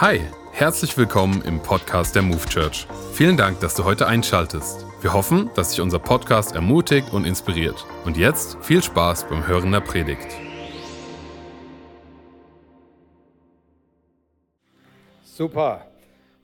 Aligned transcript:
Hi, 0.00 0.20
herzlich 0.50 0.98
willkommen 0.98 1.40
im 1.42 1.62
Podcast 1.62 2.16
der 2.16 2.22
Move 2.22 2.44
Church. 2.48 2.88
Vielen 3.12 3.36
Dank, 3.36 3.60
dass 3.60 3.76
du 3.76 3.84
heute 3.84 4.08
einschaltest. 4.08 4.84
Wir 5.00 5.12
hoffen, 5.12 5.50
dass 5.54 5.70
dich 5.70 5.80
unser 5.80 6.00
Podcast 6.00 6.56
ermutigt 6.56 7.12
und 7.12 7.24
inspiriert. 7.24 7.86
Und 8.04 8.16
jetzt 8.16 8.56
viel 8.60 8.82
Spaß 8.82 9.28
beim 9.28 9.46
Hören 9.46 9.70
der 9.70 9.82
Predigt. 9.82 10.26
Super. 15.22 15.86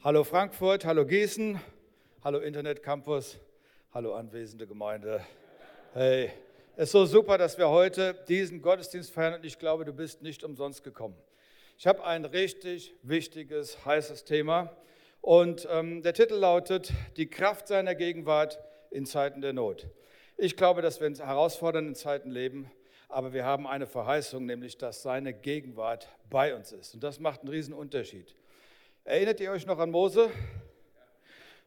Hallo 0.05 0.23
Frankfurt, 0.23 0.85
hallo 0.85 1.05
Gießen, 1.05 1.61
hallo 2.23 2.39
Internet 2.39 2.85
Campus, 2.85 3.37
hallo 3.93 4.15
anwesende 4.15 4.69
Gemeinde. 4.69 5.23
Hey, 5.93 6.31
es 6.77 6.85
ist 6.85 6.93
so 6.93 7.05
super, 7.05 7.37
dass 7.37 7.59
wir 7.59 7.69
heute 7.69 8.15
diesen 8.29 8.63
Gottesdienst 8.63 9.11
feiern 9.11 9.35
und 9.35 9.45
ich 9.45 9.59
glaube, 9.59 9.85
du 9.85 9.93
bist 9.93 10.23
nicht 10.23 10.45
umsonst 10.45 10.85
gekommen. 10.85 11.17
Ich 11.81 11.87
habe 11.87 12.05
ein 12.05 12.27
richtig 12.27 12.95
wichtiges, 13.03 13.87
heißes 13.87 14.25
Thema 14.25 14.71
und 15.23 15.67
ähm, 15.71 16.03
der 16.03 16.13
Titel 16.13 16.35
lautet 16.35 16.93
Die 17.17 17.31
Kraft 17.31 17.69
seiner 17.69 17.95
Gegenwart 17.95 18.59
in 18.91 19.07
Zeiten 19.07 19.41
der 19.41 19.55
Not. 19.55 19.87
Ich 20.37 20.59
glaube, 20.59 20.83
dass 20.83 21.01
wir 21.01 21.07
in 21.07 21.15
herausfordernden 21.15 21.95
Zeiten 21.95 22.31
leben, 22.31 22.71
aber 23.09 23.33
wir 23.33 23.47
haben 23.47 23.67
eine 23.67 23.87
Verheißung, 23.87 24.45
nämlich 24.45 24.77
dass 24.77 25.01
seine 25.01 25.33
Gegenwart 25.33 26.11
bei 26.29 26.55
uns 26.55 26.71
ist. 26.71 26.93
Und 26.93 27.03
das 27.03 27.19
macht 27.19 27.41
einen 27.41 27.49
riesen 27.49 27.73
Unterschied. 27.73 28.37
Erinnert 29.05 29.41
ihr 29.41 29.51
euch 29.51 29.65
noch 29.65 29.79
an 29.79 29.91
Mose? 29.91 30.29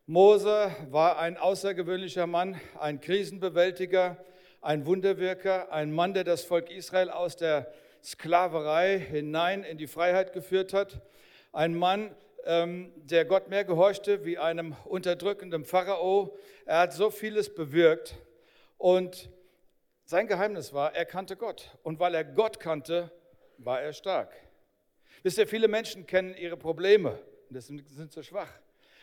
Mose 0.05 0.75
war 0.91 1.17
ein 1.17 1.37
außergewöhnlicher 1.37 2.27
Mann, 2.27 2.61
ein 2.79 3.01
Krisenbewältiger, 3.01 4.23
ein 4.61 4.85
Wunderwirker, 4.85 5.71
ein 5.73 5.91
Mann, 5.91 6.13
der 6.13 6.23
das 6.23 6.43
Volk 6.43 6.69
Israel 6.69 7.09
aus 7.09 7.35
der 7.35 7.73
Sklaverei 8.03 8.99
hinein 8.99 9.63
in 9.63 9.77
die 9.77 9.87
Freiheit 9.87 10.33
geführt 10.33 10.73
hat. 10.73 11.01
Ein 11.51 11.75
Mann, 11.75 12.15
ähm, 12.45 12.91
der 12.97 13.25
Gott 13.25 13.49
mehr 13.49 13.63
gehorchte 13.63 14.25
wie 14.25 14.37
einem 14.37 14.75
unterdrückenden 14.85 15.63
Pharao. 15.63 16.37
Er 16.65 16.79
hat 16.79 16.93
so 16.93 17.09
vieles 17.09 17.53
bewirkt 17.53 18.15
und 18.77 19.29
sein 20.05 20.27
Geheimnis 20.27 20.73
war, 20.73 20.93
er 20.93 21.05
kannte 21.05 21.37
Gott. 21.37 21.77
Und 21.83 21.99
weil 21.99 22.13
er 22.15 22.25
Gott 22.25 22.59
kannte, 22.59 23.09
war 23.57 23.81
er 23.81 23.93
stark. 23.93 24.33
Wisst 25.21 25.37
ihr, 25.37 25.47
viele 25.47 25.69
Menschen 25.69 26.05
kennen 26.05 26.35
ihre 26.35 26.57
Probleme 26.57 27.11
und 27.47 27.55
deswegen 27.55 27.85
sind 27.87 28.11
sie 28.11 28.23
schwach. 28.23 28.49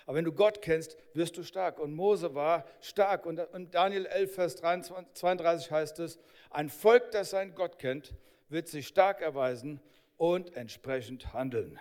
Aber 0.05 0.17
wenn 0.17 0.25
du 0.25 0.33
Gott 0.33 0.61
kennst, 0.61 0.97
wirst 1.15 1.37
du 1.37 1.43
stark. 1.43 1.79
Und 1.79 1.95
Mose 1.95 2.35
war 2.35 2.67
stark. 2.81 3.27
Und 3.27 3.39
in 3.55 3.71
Daniel 3.71 4.07
11, 4.07 4.35
Vers 4.35 4.57
32 4.57 5.71
heißt 5.71 6.01
es, 6.01 6.19
ein 6.51 6.69
Volk, 6.69 7.13
das 7.13 7.31
seinen 7.31 7.55
Gott 7.55 7.79
kennt, 7.79 8.13
wird 8.51 8.69
sich 8.69 8.89
stark 8.89 9.21
erweisen 9.21 9.81
und 10.17 10.57
entsprechend 10.57 11.33
handeln. 11.33 11.79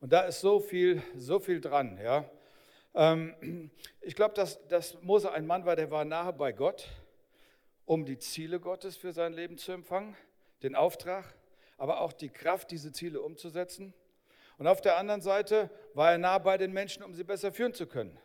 Und 0.00 0.12
da 0.12 0.22
ist 0.22 0.40
so 0.40 0.60
viel, 0.60 1.02
so 1.16 1.38
viel 1.40 1.60
dran. 1.60 1.98
Ja. 2.02 2.24
Ähm, 2.94 3.70
ich 4.00 4.14
glaube, 4.14 4.34
dass, 4.34 4.66
dass 4.68 5.00
Mose 5.02 5.30
ein 5.32 5.46
Mann 5.46 5.66
war, 5.66 5.76
der 5.76 5.90
war 5.90 6.04
nahe 6.04 6.32
bei 6.32 6.52
Gott, 6.52 6.88
um 7.84 8.04
die 8.04 8.18
Ziele 8.18 8.60
Gottes 8.60 8.96
für 8.96 9.12
sein 9.12 9.32
Leben 9.32 9.58
zu 9.58 9.72
empfangen, 9.72 10.16
den 10.62 10.74
Auftrag, 10.74 11.34
aber 11.76 12.00
auch 12.00 12.12
die 12.12 12.28
Kraft, 12.30 12.70
diese 12.70 12.92
Ziele 12.92 13.20
umzusetzen. 13.20 13.92
Und 14.58 14.66
auf 14.66 14.80
der 14.80 14.96
anderen 14.96 15.20
Seite 15.20 15.70
war 15.92 16.12
er 16.12 16.18
nah 16.18 16.38
bei 16.38 16.56
den 16.56 16.72
Menschen, 16.72 17.02
um 17.02 17.14
sie 17.14 17.24
besser 17.24 17.52
führen 17.52 17.74
zu 17.74 17.86
können. 17.86 18.18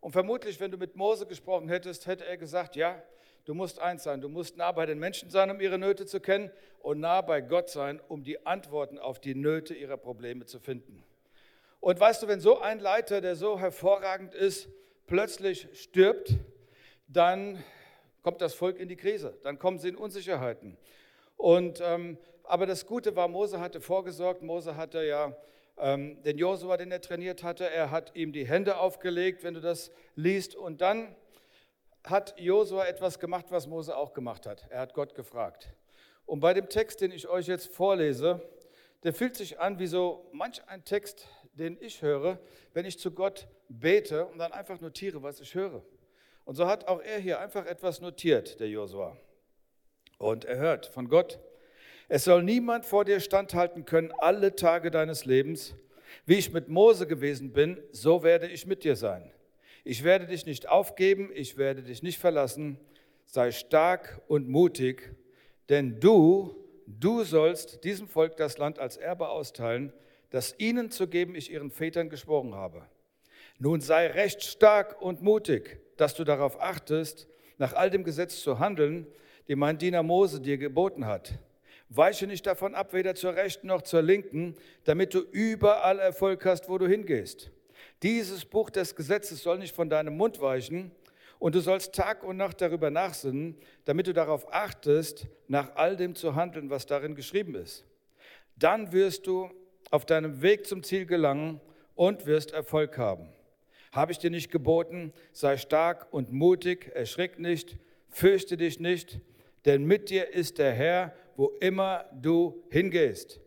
Und 0.00 0.12
vermutlich, 0.12 0.58
wenn 0.58 0.72
du 0.72 0.78
mit 0.78 0.96
Mose 0.96 1.26
gesprochen 1.26 1.68
hättest, 1.68 2.06
hätte 2.06 2.26
er 2.26 2.36
gesagt, 2.36 2.74
ja, 2.74 3.00
Du 3.44 3.54
musst 3.54 3.80
eins 3.80 4.04
sein, 4.04 4.20
du 4.20 4.28
musst 4.28 4.56
nah 4.56 4.70
bei 4.70 4.86
den 4.86 5.00
Menschen 5.00 5.28
sein, 5.28 5.50
um 5.50 5.60
ihre 5.60 5.76
Nöte 5.76 6.06
zu 6.06 6.20
kennen 6.20 6.50
und 6.80 7.00
nah 7.00 7.22
bei 7.22 7.40
Gott 7.40 7.70
sein, 7.70 8.00
um 8.06 8.22
die 8.22 8.46
Antworten 8.46 8.98
auf 8.98 9.18
die 9.18 9.34
Nöte 9.34 9.74
ihrer 9.74 9.96
Probleme 9.96 10.46
zu 10.46 10.60
finden. 10.60 11.02
Und 11.80 11.98
weißt 11.98 12.22
du, 12.22 12.28
wenn 12.28 12.38
so 12.38 12.60
ein 12.60 12.78
Leiter, 12.78 13.20
der 13.20 13.34
so 13.34 13.58
hervorragend 13.58 14.32
ist, 14.34 14.68
plötzlich 15.08 15.66
stirbt, 15.72 16.36
dann 17.08 17.62
kommt 18.22 18.40
das 18.40 18.54
Volk 18.54 18.78
in 18.78 18.88
die 18.88 18.96
Krise, 18.96 19.36
dann 19.42 19.58
kommen 19.58 19.80
sie 19.80 19.88
in 19.88 19.96
Unsicherheiten. 19.96 20.76
Und, 21.36 21.80
ähm, 21.82 22.18
aber 22.44 22.66
das 22.66 22.86
Gute 22.86 23.16
war, 23.16 23.26
Mose 23.26 23.58
hatte 23.58 23.80
vorgesorgt, 23.80 24.42
Mose 24.42 24.76
hatte 24.76 25.04
ja 25.04 25.36
ähm, 25.76 26.22
den 26.22 26.38
Josua, 26.38 26.76
den 26.76 26.92
er 26.92 27.00
trainiert 27.00 27.42
hatte, 27.42 27.68
er 27.68 27.90
hat 27.90 28.14
ihm 28.14 28.32
die 28.32 28.46
Hände 28.46 28.76
aufgelegt, 28.76 29.42
wenn 29.42 29.54
du 29.54 29.60
das 29.60 29.90
liest, 30.14 30.54
und 30.54 30.80
dann 30.80 31.16
hat 32.04 32.34
Josua 32.38 32.86
etwas 32.86 33.18
gemacht, 33.18 33.46
was 33.50 33.66
Mose 33.66 33.96
auch 33.96 34.12
gemacht 34.12 34.46
hat. 34.46 34.66
Er 34.70 34.80
hat 34.80 34.94
Gott 34.94 35.14
gefragt. 35.14 35.72
Und 36.26 36.40
bei 36.40 36.54
dem 36.54 36.68
Text, 36.68 37.00
den 37.00 37.12
ich 37.12 37.28
euch 37.28 37.46
jetzt 37.46 37.74
vorlese, 37.74 38.40
der 39.02 39.12
fühlt 39.12 39.36
sich 39.36 39.60
an 39.60 39.78
wie 39.78 39.86
so 39.86 40.28
manch 40.32 40.62
ein 40.68 40.84
Text, 40.84 41.28
den 41.52 41.76
ich 41.80 42.02
höre, 42.02 42.38
wenn 42.72 42.86
ich 42.86 42.98
zu 42.98 43.10
Gott 43.10 43.48
bete 43.68 44.26
und 44.26 44.38
dann 44.38 44.52
einfach 44.52 44.80
notiere, 44.80 45.22
was 45.22 45.40
ich 45.40 45.54
höre. 45.54 45.82
Und 46.44 46.54
so 46.54 46.66
hat 46.66 46.88
auch 46.88 47.00
er 47.00 47.18
hier 47.18 47.40
einfach 47.40 47.66
etwas 47.66 48.00
notiert, 48.00 48.58
der 48.60 48.68
Josua. 48.68 49.16
Und 50.18 50.44
er 50.44 50.56
hört 50.56 50.86
von 50.86 51.08
Gott, 51.08 51.38
es 52.08 52.24
soll 52.24 52.42
niemand 52.42 52.84
vor 52.84 53.04
dir 53.04 53.20
standhalten 53.20 53.84
können 53.84 54.12
alle 54.18 54.54
Tage 54.54 54.90
deines 54.90 55.24
Lebens. 55.24 55.74
Wie 56.26 56.36
ich 56.36 56.52
mit 56.52 56.68
Mose 56.68 57.06
gewesen 57.06 57.52
bin, 57.52 57.82
so 57.90 58.22
werde 58.22 58.48
ich 58.48 58.66
mit 58.66 58.84
dir 58.84 58.96
sein. 58.96 59.32
Ich 59.84 60.04
werde 60.04 60.26
dich 60.26 60.46
nicht 60.46 60.68
aufgeben, 60.68 61.30
ich 61.34 61.56
werde 61.56 61.82
dich 61.82 62.02
nicht 62.02 62.18
verlassen. 62.18 62.78
Sei 63.26 63.50
stark 63.50 64.20
und 64.28 64.48
mutig, 64.48 65.16
denn 65.68 65.98
du, 65.98 66.54
du 66.86 67.24
sollst 67.24 67.82
diesem 67.82 68.06
Volk 68.06 68.36
das 68.36 68.58
Land 68.58 68.78
als 68.78 68.96
Erbe 68.96 69.28
austeilen, 69.28 69.92
das 70.30 70.54
ihnen 70.58 70.90
zu 70.90 71.08
geben 71.08 71.34
ich 71.34 71.50
ihren 71.50 71.70
Vätern 71.70 72.10
geschworen 72.10 72.54
habe. 72.54 72.86
Nun 73.58 73.80
sei 73.80 74.06
recht 74.06 74.42
stark 74.42 75.00
und 75.02 75.20
mutig, 75.22 75.80
dass 75.96 76.14
du 76.14 76.24
darauf 76.24 76.60
achtest, 76.60 77.28
nach 77.58 77.74
all 77.74 77.90
dem 77.90 78.04
Gesetz 78.04 78.40
zu 78.40 78.58
handeln, 78.58 79.06
dem 79.48 79.58
mein 79.58 79.78
Diener 79.78 80.02
Mose 80.02 80.40
dir 80.40 80.58
geboten 80.58 81.06
hat. 81.06 81.38
Weiche 81.88 82.26
nicht 82.26 82.46
davon 82.46 82.74
ab, 82.74 82.92
weder 82.92 83.14
zur 83.14 83.34
rechten 83.34 83.66
noch 83.66 83.82
zur 83.82 84.02
linken, 84.02 84.54
damit 84.84 85.12
du 85.12 85.20
überall 85.20 85.98
Erfolg 85.98 86.44
hast, 86.44 86.68
wo 86.68 86.78
du 86.78 86.86
hingehst. 86.86 87.50
Dieses 88.02 88.44
Buch 88.44 88.70
des 88.70 88.96
Gesetzes 88.96 89.42
soll 89.42 89.58
nicht 89.58 89.74
von 89.74 89.88
deinem 89.88 90.16
Mund 90.16 90.40
weichen 90.40 90.90
und 91.38 91.54
du 91.54 91.60
sollst 91.60 91.94
Tag 91.94 92.24
und 92.24 92.36
Nacht 92.36 92.60
darüber 92.60 92.90
nachsinnen, 92.90 93.56
damit 93.84 94.08
du 94.08 94.12
darauf 94.12 94.52
achtest, 94.52 95.26
nach 95.46 95.76
all 95.76 95.96
dem 95.96 96.14
zu 96.14 96.34
handeln, 96.34 96.70
was 96.70 96.86
darin 96.86 97.14
geschrieben 97.14 97.54
ist. 97.54 97.84
Dann 98.56 98.92
wirst 98.92 99.26
du 99.26 99.50
auf 99.90 100.04
deinem 100.04 100.42
Weg 100.42 100.66
zum 100.66 100.82
Ziel 100.82 101.06
gelangen 101.06 101.60
und 101.94 102.26
wirst 102.26 102.52
Erfolg 102.52 102.98
haben. 102.98 103.28
Habe 103.92 104.12
ich 104.12 104.18
dir 104.18 104.30
nicht 104.30 104.50
geboten, 104.50 105.12
sei 105.32 105.56
stark 105.56 106.12
und 106.12 106.32
mutig, 106.32 106.90
erschrick 106.94 107.38
nicht, 107.38 107.76
fürchte 108.08 108.56
dich 108.56 108.80
nicht, 108.80 109.20
denn 109.64 109.84
mit 109.84 110.10
dir 110.10 110.32
ist 110.32 110.58
der 110.58 110.72
Herr, 110.72 111.14
wo 111.36 111.48
immer 111.60 112.06
du 112.12 112.64
hingehst. 112.70 113.40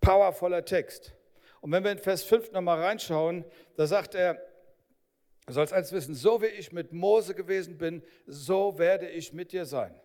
Powervoller 0.00 0.64
Text. 0.64 1.14
Und 1.64 1.72
wenn 1.72 1.82
wir 1.82 1.92
in 1.92 1.98
Vers 1.98 2.24
5 2.24 2.52
nochmal 2.52 2.78
reinschauen, 2.82 3.42
da 3.78 3.86
sagt 3.86 4.14
er, 4.14 4.34
du 5.46 5.52
sollst 5.54 5.72
eins 5.72 5.92
wissen, 5.92 6.14
so 6.14 6.42
wie 6.42 6.48
ich 6.48 6.72
mit 6.72 6.92
Mose 6.92 7.34
gewesen 7.34 7.78
bin, 7.78 8.02
so 8.26 8.78
werde 8.78 9.08
ich 9.08 9.32
mit 9.32 9.50
dir 9.50 9.64
sein. 9.64 9.98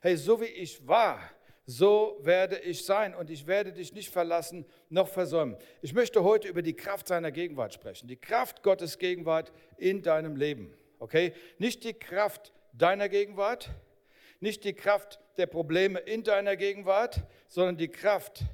Hey, 0.00 0.16
so 0.16 0.40
wie 0.40 0.46
ich 0.46 0.88
war, 0.88 1.20
so 1.66 2.18
werde 2.22 2.60
ich 2.60 2.86
sein 2.86 3.14
und 3.14 3.28
ich 3.28 3.46
werde 3.46 3.74
dich 3.74 3.92
nicht 3.92 4.08
verlassen 4.08 4.64
noch 4.88 5.06
versäumen. 5.06 5.58
Ich 5.82 5.92
möchte 5.92 6.24
heute 6.24 6.48
über 6.48 6.62
die 6.62 6.72
Kraft 6.72 7.08
seiner 7.08 7.30
Gegenwart 7.30 7.74
sprechen, 7.74 8.08
die 8.08 8.16
Kraft 8.16 8.62
Gottes 8.62 8.96
Gegenwart 8.96 9.52
in 9.76 10.00
deinem 10.00 10.34
Leben. 10.34 10.72
Okay? 10.98 11.34
Nicht 11.58 11.84
die 11.84 11.92
Kraft 11.92 12.54
deiner 12.72 13.10
Gegenwart, 13.10 13.68
nicht 14.40 14.64
die 14.64 14.72
Kraft 14.72 15.20
der 15.36 15.46
Probleme 15.46 15.98
in 15.98 16.22
deiner 16.22 16.56
Gegenwart, 16.56 17.20
sondern 17.48 17.76
die 17.76 17.88
Kraft 17.88 18.44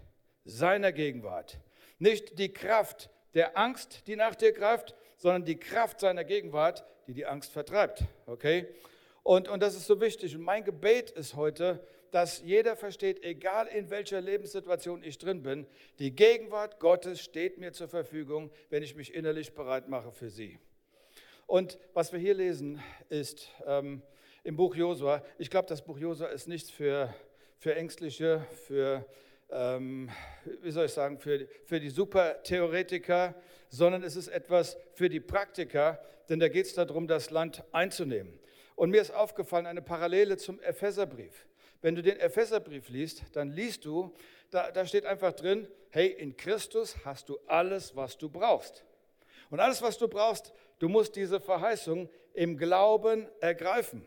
seiner 0.45 0.91
Gegenwart. 0.91 1.61
Nicht 1.99 2.39
die 2.39 2.53
Kraft 2.53 3.11
der 3.35 3.57
Angst, 3.59 4.07
die 4.07 4.17
nach 4.17 4.35
dir 4.35 4.53
greift, 4.53 4.95
sondern 5.17 5.45
die 5.45 5.59
Kraft 5.59 6.01
seiner 6.01 6.25
Gegenwart, 6.25 6.85
die 7.07 7.13
die 7.13 7.27
Angst 7.27 7.53
vertreibt. 7.53 8.05
Okay? 8.27 8.67
Und, 9.23 9.49
und 9.49 9.63
das 9.63 9.75
ist 9.75 9.87
so 9.87 10.01
wichtig. 10.01 10.35
Und 10.37 10.43
mein 10.43 10.65
Gebet 10.65 11.11
ist 11.11 11.35
heute, 11.35 11.85
dass 12.11 12.41
jeder 12.41 12.77
versteht, 12.77 13.23
egal 13.23 13.67
in 13.67 13.91
welcher 13.91 14.21
Lebenssituation 14.21 15.03
ich 15.03 15.19
drin 15.19 15.43
bin, 15.43 15.67
die 15.99 16.15
Gegenwart 16.15 16.81
Gottes 16.81 17.21
steht 17.21 17.59
mir 17.59 17.73
zur 17.73 17.89
Verfügung, 17.89 18.51
wenn 18.71 18.83
ich 18.83 18.95
mich 18.95 19.13
innerlich 19.13 19.55
bereit 19.55 19.89
mache 19.89 20.13
für 20.13 20.31
sie. 20.31 20.59
Und 21.47 21.79
was 21.95 22.13
wir 22.13 22.19
hier 22.19 22.35
lesen, 22.35 22.83
ist 23.09 23.49
ähm, 23.67 24.03
im 24.45 24.57
Buch 24.57 24.75
Josua, 24.75 25.23
ich 25.39 25.51
glaube, 25.51 25.69
das 25.69 25.85
Buch 25.85 25.99
Josua 25.99 26.29
ist 26.29 26.49
nichts 26.49 26.71
für, 26.71 27.15
für 27.59 27.75
Ängstliche, 27.75 28.47
für 28.67 29.05
ähm, 29.51 30.11
wie 30.63 30.71
soll 30.71 30.87
ich 30.87 30.93
sagen, 30.93 31.19
für, 31.19 31.47
für 31.65 31.81
die 31.81 31.91
Supertheoretiker, 31.91 33.35
sondern 33.69 34.03
es 34.03 34.17
ist 34.17 34.29
etwas 34.29 34.77
für 34.95 35.09
die 35.09 35.21
Praktiker, 35.21 36.01
denn 36.29 36.41
da 36.41 36.49
geht 36.49 36.67
es 36.67 36.75
darum, 36.75 37.07
das 37.07 37.31
Land 37.31 37.65
einzunehmen. 37.73 38.39
Und 38.75 38.91
mir 38.91 39.01
ist 39.01 39.13
aufgefallen 39.13 39.67
eine 39.67 39.83
Parallele 39.83 40.37
zum 40.37 40.61
Epheserbrief. 40.61 41.47
Wenn 41.81 41.95
du 41.95 42.03
den 42.03 42.19
Epheserbrief 42.19 42.89
liest, 42.89 43.25
dann 43.33 43.51
liest 43.51 43.85
du, 43.85 44.15
da, 44.51 44.71
da 44.71 44.87
steht 44.87 45.05
einfach 45.05 45.33
drin, 45.33 45.69
hey, 45.91 46.09
in 46.09 46.37
Christus 46.37 46.97
hast 47.05 47.29
du 47.29 47.39
alles, 47.47 47.95
was 47.97 48.19
du 48.19 48.29
brauchst. 48.29 48.85
Und 49.51 49.61
alles, 49.61 49.81
was 49.81 49.97
du 49.97 50.09
brauchst, 50.09 50.53
du 50.79 50.89
musst 50.89 51.17
diese 51.17 51.41
Verheißung 51.41 52.09
im 52.35 52.57
Glauben 52.57 53.29
ergreifen. 53.41 54.05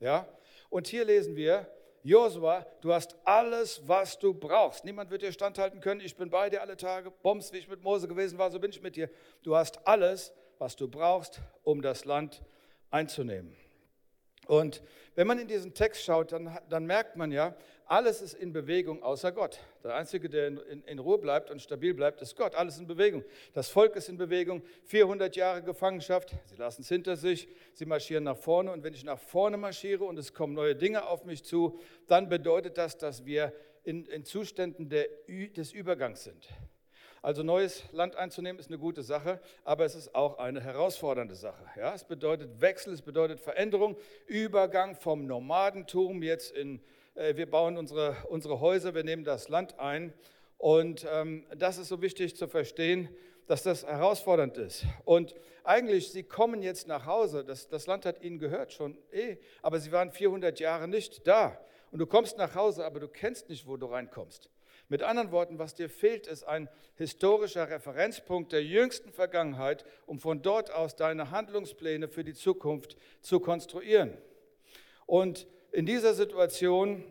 Ja? 0.00 0.28
Und 0.70 0.86
hier 0.86 1.04
lesen 1.04 1.34
wir, 1.34 1.66
Josua, 2.02 2.66
du 2.80 2.92
hast 2.92 3.16
alles, 3.24 3.82
was 3.86 4.18
du 4.18 4.32
brauchst. 4.32 4.84
Niemand 4.84 5.10
wird 5.10 5.22
dir 5.22 5.32
standhalten 5.32 5.80
können. 5.80 6.00
Ich 6.00 6.16
bin 6.16 6.30
bei 6.30 6.48
dir 6.50 6.62
alle 6.62 6.76
Tage. 6.76 7.10
Bombs, 7.10 7.52
wie 7.52 7.58
ich 7.58 7.68
mit 7.68 7.82
Mose 7.82 8.08
gewesen 8.08 8.38
war, 8.38 8.50
so 8.50 8.60
bin 8.60 8.70
ich 8.70 8.82
mit 8.82 8.96
dir. 8.96 9.10
Du 9.42 9.56
hast 9.56 9.86
alles, 9.86 10.32
was 10.58 10.76
du 10.76 10.88
brauchst, 10.88 11.40
um 11.62 11.82
das 11.82 12.04
Land 12.04 12.42
einzunehmen. 12.90 13.54
Und 14.48 14.82
wenn 15.14 15.26
man 15.26 15.38
in 15.38 15.46
diesen 15.46 15.74
Text 15.74 16.02
schaut, 16.02 16.32
dann, 16.32 16.58
dann 16.70 16.86
merkt 16.86 17.16
man 17.16 17.30
ja, 17.30 17.54
alles 17.84 18.22
ist 18.22 18.32
in 18.32 18.52
Bewegung 18.52 19.02
außer 19.02 19.30
Gott. 19.30 19.60
Der 19.84 19.94
Einzige, 19.94 20.28
der 20.30 20.48
in, 20.48 20.82
in, 20.84 20.98
Ruhe 20.98 21.18
bleibt 21.18 21.50
und 21.50 21.60
stabil 21.60 21.92
bleibt, 21.92 22.22
ist 22.22 22.34
Gott. 22.34 22.54
Alles 22.54 22.78
in 22.78 22.86
Bewegung. 22.86 23.24
Das 23.52 23.68
Volk 23.68 23.94
ist 23.96 24.08
in 24.08 24.16
Bewegung. 24.16 24.62
400 24.84 25.36
Jahre 25.36 25.62
Gefangenschaft. 25.62 26.34
Sie 26.46 26.56
lassen 26.56 26.80
es 26.80 26.88
hinter 26.88 27.16
sich. 27.16 27.46
Sie 27.74 27.84
marschieren 27.84 28.24
nach 28.24 28.38
vorne. 28.38 28.72
Und 28.72 28.84
wenn 28.84 28.94
ich 28.94 29.04
nach 29.04 29.18
vorne 29.18 29.58
marschiere 29.58 30.04
und 30.04 30.18
es 30.18 30.32
kommen 30.32 30.54
neue 30.54 30.74
Dinge 30.74 31.06
auf 31.06 31.24
mich 31.24 31.44
zu, 31.44 31.78
dann 32.06 32.30
bedeutet 32.30 32.78
das, 32.78 32.96
dass 32.96 33.26
wir 33.26 33.52
in, 33.84 34.06
in 34.06 34.24
Zuständen 34.24 34.88
der, 34.88 35.08
des 35.28 35.72
Übergangs 35.72 36.24
sind. 36.24 36.48
Also 37.22 37.42
neues 37.42 37.84
Land 37.92 38.16
einzunehmen 38.16 38.60
ist 38.60 38.68
eine 38.68 38.78
gute 38.78 39.02
Sache, 39.02 39.40
aber 39.64 39.84
es 39.84 39.94
ist 39.94 40.14
auch 40.14 40.38
eine 40.38 40.60
herausfordernde 40.60 41.34
Sache. 41.34 41.64
Ja, 41.76 41.94
es 41.94 42.04
bedeutet 42.04 42.60
Wechsel, 42.60 42.92
es 42.92 43.02
bedeutet 43.02 43.40
Veränderung, 43.40 43.96
Übergang 44.26 44.94
vom 44.94 45.26
Nomadentum 45.26 46.22
jetzt 46.22 46.52
in 46.52 46.80
äh, 47.18 47.36
wir 47.36 47.50
bauen 47.50 47.76
unsere, 47.76 48.16
unsere 48.28 48.60
Häuser, 48.60 48.94
wir 48.94 49.04
nehmen 49.04 49.24
das 49.24 49.48
Land 49.48 49.78
ein. 49.78 50.14
Und 50.56 51.06
ähm, 51.10 51.44
das 51.56 51.78
ist 51.78 51.88
so 51.88 52.00
wichtig 52.00 52.36
zu 52.36 52.48
verstehen, 52.48 53.08
dass 53.46 53.62
das 53.62 53.84
herausfordernd 53.84 54.56
ist. 54.58 54.84
Und 55.04 55.34
eigentlich, 55.64 56.12
sie 56.12 56.22
kommen 56.22 56.62
jetzt 56.62 56.86
nach 56.86 57.06
Hause, 57.06 57.44
das, 57.44 57.68
das 57.68 57.86
Land 57.86 58.06
hat 58.06 58.22
ihnen 58.22 58.38
gehört 58.38 58.72
schon 58.72 58.96
eh, 59.12 59.36
aber 59.62 59.80
sie 59.80 59.92
waren 59.92 60.10
400 60.10 60.58
Jahre 60.60 60.88
nicht 60.88 61.26
da. 61.26 61.58
Und 61.90 61.98
du 61.98 62.06
kommst 62.06 62.36
nach 62.38 62.54
Hause, 62.54 62.84
aber 62.84 63.00
du 63.00 63.08
kennst 63.08 63.48
nicht, 63.48 63.66
wo 63.66 63.76
du 63.76 63.86
reinkommst. 63.86 64.50
Mit 64.90 65.02
anderen 65.02 65.32
Worten, 65.32 65.58
was 65.58 65.74
dir 65.74 65.90
fehlt, 65.90 66.26
ist 66.26 66.44
ein 66.44 66.68
historischer 66.94 67.68
Referenzpunkt 67.68 68.52
der 68.52 68.64
jüngsten 68.64 69.12
Vergangenheit, 69.12 69.84
um 70.06 70.18
von 70.18 70.40
dort 70.40 70.70
aus 70.72 70.96
deine 70.96 71.30
Handlungspläne 71.30 72.08
für 72.08 72.24
die 72.24 72.32
Zukunft 72.32 72.96
zu 73.20 73.38
konstruieren. 73.38 74.16
Und 75.04 75.46
in 75.72 75.84
dieser 75.84 76.14
Situation, 76.14 77.04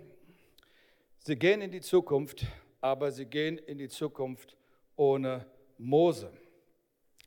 sie 1.20 1.36
gehen 1.36 1.62
in 1.62 1.70
die 1.70 1.82
Zukunft, 1.82 2.48
aber 2.82 3.12
sie 3.12 3.28
gehen 3.28 3.60
in 3.60 3.78
die 3.78 3.90
Zukunft 3.90 4.58
ohne 4.96 5.46
Mose. 5.78 6.32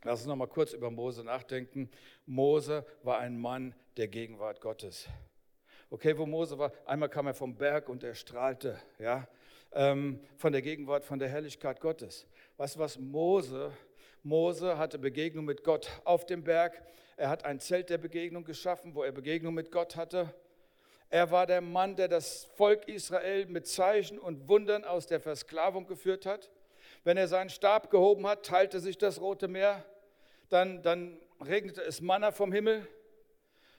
Lass 0.03 0.21
uns 0.21 0.29
noch 0.29 0.37
mal 0.37 0.49
kurz 0.49 0.73
über 0.73 0.91
Mose 0.91 1.23
nachdenken. 1.23 1.91
Mose 2.27 2.85
war 3.05 3.19
ein 3.19 3.39
Mann 3.39 3.75
der 3.97 4.09
Gegenwart 4.09 4.61
Gottes. 4.61 5.09
Okay, 5.91 6.17
wo 6.19 6.27
Mose 6.27 6.59
war, 6.59 6.73
einmal 6.87 7.09
kam 7.09 7.27
er 7.29 7.35
vom 7.35 7.57
Berg 7.57 7.89
und 7.89 8.03
er 8.03 8.15
strahlte, 8.15 8.81
ja, 8.99 9.29
ähm, 9.73 10.21
von 10.37 10.53
der 10.53 10.63
Gegenwart, 10.63 11.05
von 11.05 11.19
der 11.19 11.29
Herrlichkeit 11.29 11.81
Gottes. 11.81 12.27
Weißt 12.57 12.77
du 12.77 12.81
was, 12.81 12.99
Mose, 12.99 13.73
Mose 14.23 14.77
hatte 14.77 14.99
Begegnung 14.99 15.45
mit 15.45 15.65
Gott 15.65 15.89
auf 16.05 16.27
dem 16.27 16.45
Berg. 16.45 16.83
Er 17.17 17.31
hat 17.31 17.45
ein 17.45 17.59
Zelt 17.59 17.91
der 17.91 17.99
Begegnung 17.99 18.45
geschaffen, 18.45 18.95
wo 18.95 19.03
er 19.03 19.13
Begegnung 19.13 19.55
mit 19.55 19.73
Gott 19.73 19.97
hatte. 19.97 20.35
Er 21.09 21.31
war 21.31 21.47
der 21.47 21.61
Mann, 21.61 21.97
der 21.97 22.09
das 22.09 22.45
Volk 22.57 22.87
Israel 22.87 23.47
mit 23.47 23.67
Zeichen 23.67 24.19
und 24.19 24.49
Wundern 24.49 24.85
aus 24.85 25.07
der 25.07 25.21
Versklavung 25.21 25.87
geführt 25.87 26.27
hat. 26.27 26.51
Wenn 27.03 27.17
er 27.17 27.29
seinen 27.29 27.51
Stab 27.51 27.91
gehoben 27.91 28.27
hat, 28.27 28.45
teilte 28.45 28.79
sich 28.79 28.99
das 28.99 29.21
Rote 29.21 29.49
Meer, 29.49 29.85
dann, 30.51 30.83
dann 30.83 31.19
regnete 31.41 31.83
es 31.83 32.01
Manna 32.01 32.31
vom 32.31 32.53
Himmel. 32.53 32.87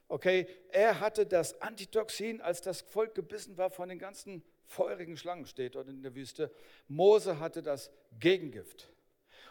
Okay, 0.08 0.48
er 0.72 1.00
hatte 1.00 1.26
das 1.26 1.62
Antitoxin, 1.62 2.42
als 2.42 2.62
das 2.62 2.82
Volk 2.82 3.16
gebissen 3.16 3.58
war 3.58 3.70
von 3.70 3.90
den 3.90 4.00
ganzen 4.00 4.44
feurigen 4.72 5.18
Schlangen, 5.18 5.46
steht 5.46 5.76
dort 5.76 5.88
in 5.90 6.02
der 6.02 6.16
Wüste. 6.16 6.52
Mose 6.88 7.40
hatte 7.40 7.62
das 7.62 7.92
Gegengift. 8.20 8.90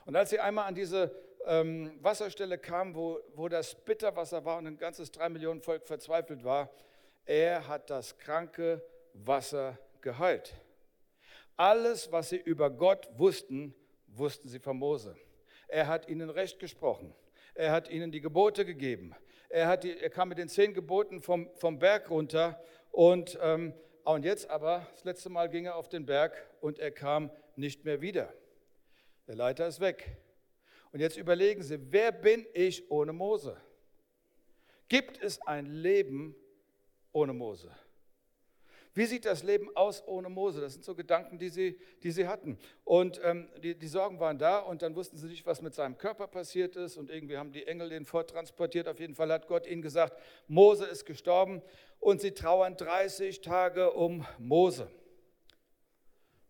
Und 0.06 0.16
als 0.16 0.30
sie 0.30 0.40
einmal 0.40 0.66
an 0.66 0.74
diese 0.74 1.14
ähm, 1.46 1.92
Wasserstelle 2.02 2.58
kamen, 2.58 2.94
wo, 2.94 3.20
wo 3.34 3.48
das 3.48 3.74
Bitterwasser 3.74 4.44
war 4.44 4.58
und 4.58 4.66
ein 4.66 4.78
ganzes 4.78 5.10
drei 5.12 5.28
Millionen 5.28 5.60
Volk 5.60 5.86
verzweifelt 5.86 6.42
war, 6.42 6.70
er 7.24 7.68
hat 7.68 7.90
das 7.90 8.18
kranke 8.18 8.82
Wasser 9.12 9.78
geheilt. 10.00 10.54
Alles, 11.56 12.10
was 12.10 12.30
sie 12.30 12.38
über 12.38 12.70
Gott 12.70 13.08
wussten, 13.16 13.74
wussten 14.06 14.48
sie 14.48 14.58
von 14.58 14.78
Mose. 14.78 15.16
Er 15.68 15.86
hat 15.86 16.08
ihnen 16.08 16.30
Recht 16.30 16.58
gesprochen. 16.58 17.14
Er 17.54 17.72
hat 17.72 17.90
ihnen 17.90 18.10
die 18.10 18.20
Gebote 18.20 18.64
gegeben. 18.64 19.14
Er, 19.50 19.76
die, 19.76 19.98
er 19.98 20.10
kam 20.10 20.30
mit 20.30 20.38
den 20.38 20.48
zehn 20.48 20.72
Geboten 20.72 21.20
vom, 21.20 21.50
vom 21.56 21.78
Berg 21.78 22.10
runter. 22.10 22.62
Und, 22.90 23.38
ähm, 23.42 23.74
und 24.04 24.24
jetzt 24.24 24.48
aber, 24.50 24.86
das 24.92 25.04
letzte 25.04 25.28
Mal 25.28 25.48
ging 25.48 25.66
er 25.66 25.76
auf 25.76 25.88
den 25.88 26.06
Berg 26.06 26.32
und 26.60 26.78
er 26.78 26.90
kam 26.90 27.30
nicht 27.56 27.84
mehr 27.84 28.00
wieder. 28.00 28.32
Der 29.26 29.36
Leiter 29.36 29.66
ist 29.66 29.80
weg. 29.80 30.16
Und 30.92 31.00
jetzt 31.00 31.16
überlegen 31.16 31.62
Sie, 31.62 31.78
wer 31.92 32.10
bin 32.10 32.46
ich 32.52 32.90
ohne 32.90 33.12
Mose? 33.12 33.56
Gibt 34.88 35.22
es 35.22 35.40
ein 35.42 35.66
Leben 35.66 36.34
ohne 37.12 37.32
Mose? 37.32 37.70
Wie 38.92 39.06
sieht 39.06 39.24
das 39.24 39.44
Leben 39.44 39.74
aus 39.76 40.02
ohne 40.06 40.28
Mose? 40.28 40.60
Das 40.60 40.72
sind 40.72 40.84
so 40.84 40.94
Gedanken, 40.94 41.38
die 41.38 41.48
sie, 41.48 41.78
die 42.02 42.10
sie 42.10 42.26
hatten. 42.26 42.58
Und 42.84 43.20
ähm, 43.22 43.48
die, 43.62 43.76
die, 43.76 43.86
Sorgen 43.86 44.18
waren 44.18 44.38
da 44.38 44.58
und 44.58 44.82
dann 44.82 44.96
wussten 44.96 45.16
sie 45.16 45.28
nicht, 45.28 45.46
was 45.46 45.62
mit 45.62 45.74
seinem 45.74 45.96
Körper 45.96 46.26
passiert 46.26 46.74
ist. 46.74 46.96
Und 46.96 47.10
irgendwie 47.10 47.36
haben 47.36 47.52
die 47.52 47.66
Engel 47.66 47.90
den 47.90 48.04
forttransportiert. 48.04 48.88
Auf 48.88 48.98
jeden 48.98 49.14
Fall 49.14 49.30
hat 49.32 49.46
Gott 49.46 49.66
ihnen 49.66 49.82
gesagt, 49.82 50.20
Mose 50.48 50.86
ist 50.86 51.04
gestorben. 51.04 51.62
Und 52.00 52.20
sie 52.20 52.32
trauern 52.32 52.76
30 52.76 53.42
Tage 53.42 53.92
um 53.92 54.26
Mose. 54.38 54.90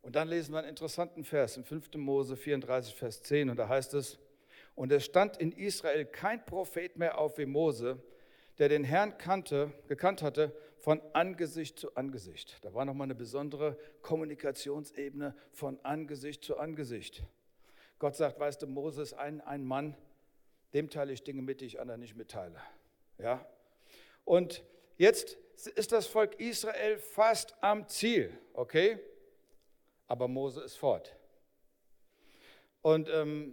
Und 0.02 0.16
dann 0.16 0.28
lesen 0.28 0.54
wir 0.54 0.60
einen 0.60 0.68
interessanten 0.68 1.24
Vers 1.24 1.58
im 1.58 1.64
5. 1.64 1.94
Mose 1.96 2.36
34, 2.36 2.94
Vers 2.94 3.22
10. 3.22 3.50
Und 3.50 3.58
da 3.58 3.68
heißt 3.68 3.92
es, 3.94 4.18
und 4.74 4.92
es 4.92 5.04
stand 5.04 5.36
in 5.36 5.52
Israel 5.52 6.06
kein 6.06 6.44
Prophet 6.46 6.96
mehr 6.96 7.18
auf 7.18 7.36
wie 7.36 7.44
Mose, 7.44 8.02
der 8.58 8.70
den 8.70 8.84
Herrn 8.84 9.18
kannte, 9.18 9.72
gekannt 9.88 10.22
hatte, 10.22 10.54
von 10.80 11.00
Angesicht 11.12 11.78
zu 11.78 11.94
Angesicht. 11.94 12.56
Da 12.62 12.74
war 12.74 12.84
nochmal 12.84 13.06
eine 13.06 13.14
besondere 13.14 13.78
Kommunikationsebene 14.02 15.36
von 15.52 15.78
Angesicht 15.84 16.42
zu 16.42 16.58
Angesicht. 16.58 17.22
Gott 17.98 18.16
sagt, 18.16 18.40
weißt 18.40 18.62
du, 18.62 18.66
Moses, 18.66 19.12
ein, 19.12 19.42
ein 19.42 19.64
Mann, 19.64 19.94
dem 20.72 20.88
teile 20.88 21.12
ich 21.12 21.22
Dinge 21.22 21.42
mit, 21.42 21.60
die 21.60 21.66
ich 21.66 21.80
anderen 21.80 22.00
nicht 22.00 22.16
mitteile. 22.16 22.60
Ja? 23.18 23.46
Und 24.24 24.64
jetzt 24.96 25.36
ist 25.74 25.92
das 25.92 26.06
Volk 26.06 26.40
Israel 26.40 26.98
fast 26.98 27.54
am 27.62 27.86
Ziel, 27.86 28.32
okay? 28.54 28.98
Aber 30.06 30.28
Mose 30.28 30.62
ist 30.62 30.76
fort. 30.76 31.14
Und 32.80 33.10
ähm, 33.10 33.52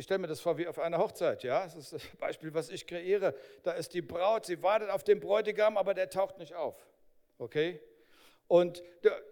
ich 0.00 0.04
stelle 0.04 0.18
mir 0.18 0.28
das 0.28 0.40
vor 0.40 0.56
wie 0.56 0.66
auf 0.66 0.78
einer 0.78 0.96
Hochzeit, 0.96 1.42
ja. 1.42 1.62
Das 1.62 1.74
ist 1.74 1.92
das 1.92 2.02
Beispiel, 2.18 2.54
was 2.54 2.70
ich 2.70 2.86
kreiere. 2.86 3.34
Da 3.62 3.72
ist 3.72 3.92
die 3.92 4.00
Braut, 4.00 4.46
sie 4.46 4.62
wartet 4.62 4.88
auf 4.88 5.04
den 5.04 5.20
Bräutigam, 5.20 5.76
aber 5.76 5.92
der 5.92 6.08
taucht 6.08 6.38
nicht 6.38 6.54
auf. 6.54 6.74
Okay? 7.36 7.80
Und 8.48 8.82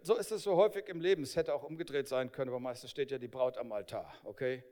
so 0.03 0.15
ist 0.15 0.31
es 0.31 0.43
so 0.43 0.57
häufig 0.57 0.87
im 0.89 1.01
Leben. 1.01 1.23
Es 1.23 1.37
hätte 1.37 1.55
auch 1.55 1.63
umgedreht 1.63 2.07
sein 2.07 2.31
können, 2.31 2.51
aber 2.51 2.61
meistens 2.61 2.91
steht 2.91 3.11
ja 3.11 3.17
die 3.17 3.29
Braut 3.29 3.57
am 3.57 3.73
Altar. 3.73 4.13
Okay? 4.25 4.63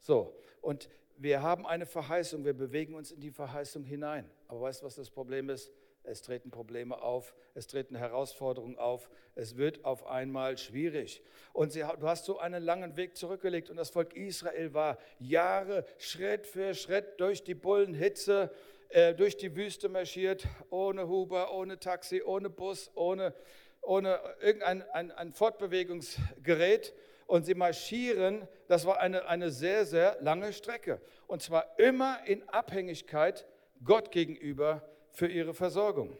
So. 0.00 0.36
Und 0.60 0.88
wir 1.16 1.40
haben 1.42 1.64
eine 1.64 1.86
Verheißung, 1.86 2.44
wir 2.44 2.54
bewegen 2.54 2.94
uns 2.96 3.12
in 3.12 3.20
die 3.20 3.30
Verheißung 3.30 3.84
hinein. 3.84 4.28
Aber 4.48 4.62
weißt 4.62 4.82
du, 4.82 4.86
was 4.86 4.96
das 4.96 5.10
Problem 5.10 5.48
ist? 5.48 5.70
Es 6.10 6.22
treten 6.22 6.50
Probleme 6.50 7.00
auf, 7.00 7.34
es 7.54 7.66
treten 7.66 7.94
Herausforderungen 7.94 8.78
auf, 8.78 9.08
es 9.34 9.56
wird 9.56 9.84
auf 9.84 10.06
einmal 10.06 10.58
schwierig. 10.58 11.22
Und 11.52 11.72
sie, 11.72 11.80
du 11.80 12.08
hast 12.08 12.24
so 12.24 12.38
einen 12.38 12.62
langen 12.62 12.96
Weg 12.96 13.16
zurückgelegt 13.16 13.70
und 13.70 13.76
das 13.76 13.90
Volk 13.90 14.14
Israel 14.14 14.74
war 14.74 14.98
Jahre 15.18 15.84
Schritt 15.98 16.46
für 16.46 16.74
Schritt 16.74 17.20
durch 17.20 17.44
die 17.44 17.54
Bullenhitze, 17.54 18.50
äh, 18.88 19.14
durch 19.14 19.36
die 19.36 19.54
Wüste 19.54 19.88
marschiert, 19.88 20.46
ohne 20.68 21.06
Huber, 21.08 21.54
ohne 21.54 21.78
Taxi, 21.78 22.22
ohne 22.22 22.50
Bus, 22.50 22.90
ohne, 22.94 23.32
ohne 23.80 24.18
irgendein 24.40 24.82
ein, 24.90 25.12
ein 25.12 25.32
Fortbewegungsgerät. 25.32 26.92
Und 27.26 27.46
sie 27.46 27.54
marschieren, 27.54 28.48
das 28.66 28.84
war 28.86 28.98
eine, 28.98 29.28
eine 29.28 29.52
sehr, 29.52 29.86
sehr 29.86 30.16
lange 30.20 30.52
Strecke. 30.52 31.00
Und 31.28 31.42
zwar 31.42 31.78
immer 31.78 32.18
in 32.26 32.48
Abhängigkeit 32.48 33.46
Gott 33.84 34.10
gegenüber 34.10 34.89
für 35.12 35.28
ihre 35.28 35.54
Versorgung. 35.54 36.16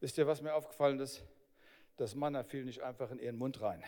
Wisst 0.00 0.18
ihr, 0.18 0.26
was 0.26 0.42
mir 0.42 0.54
aufgefallen 0.54 0.98
ist? 1.00 1.22
Das 1.96 2.14
Manna 2.14 2.42
fiel 2.42 2.64
nicht 2.64 2.82
einfach 2.82 3.10
in 3.10 3.18
ihren 3.18 3.36
Mund 3.36 3.60
rein. 3.60 3.82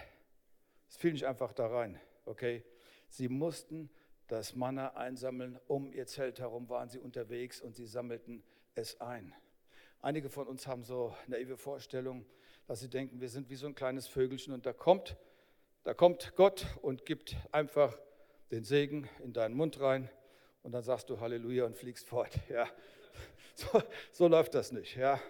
Es 0.88 0.96
fiel 0.96 1.12
nicht 1.12 1.26
einfach 1.26 1.52
da 1.52 1.66
rein, 1.66 1.98
okay? 2.26 2.64
Sie 3.08 3.28
mussten 3.28 3.90
das 4.26 4.54
Manna 4.54 4.94
einsammeln. 4.94 5.58
Um 5.66 5.92
ihr 5.92 6.06
Zelt 6.06 6.38
herum 6.40 6.68
waren 6.68 6.88
sie 6.88 6.98
unterwegs 6.98 7.60
und 7.60 7.74
sie 7.74 7.86
sammelten 7.86 8.42
es 8.74 9.00
ein. 9.00 9.34
Einige 10.00 10.28
von 10.30 10.46
uns 10.46 10.66
haben 10.66 10.84
so 10.84 11.14
naive 11.26 11.56
Vorstellungen, 11.56 12.26
dass 12.66 12.80
sie 12.80 12.90
denken, 12.90 13.20
wir 13.20 13.28
sind 13.28 13.50
wie 13.50 13.56
so 13.56 13.66
ein 13.66 13.74
kleines 13.74 14.06
Vögelchen 14.08 14.52
und 14.52 14.66
da 14.66 14.72
kommt 14.72 15.16
Da 15.84 15.94
kommt 15.94 16.36
Gott 16.36 16.66
und 16.80 17.06
gibt 17.06 17.36
einfach 17.50 17.98
den 18.52 18.62
Segen 18.62 19.08
in 19.24 19.32
deinen 19.32 19.56
Mund 19.56 19.80
rein 19.80 20.08
und 20.62 20.70
dann 20.70 20.84
sagst 20.84 21.10
du 21.10 21.18
Halleluja 21.18 21.64
und 21.64 21.76
fliegst 21.76 22.06
fort. 22.08 22.38
Ja. 22.48 22.68
So, 23.54 23.82
so 24.12 24.28
läuft 24.28 24.54
das 24.54 24.72
nicht. 24.72 24.96
Ja. 24.96 25.20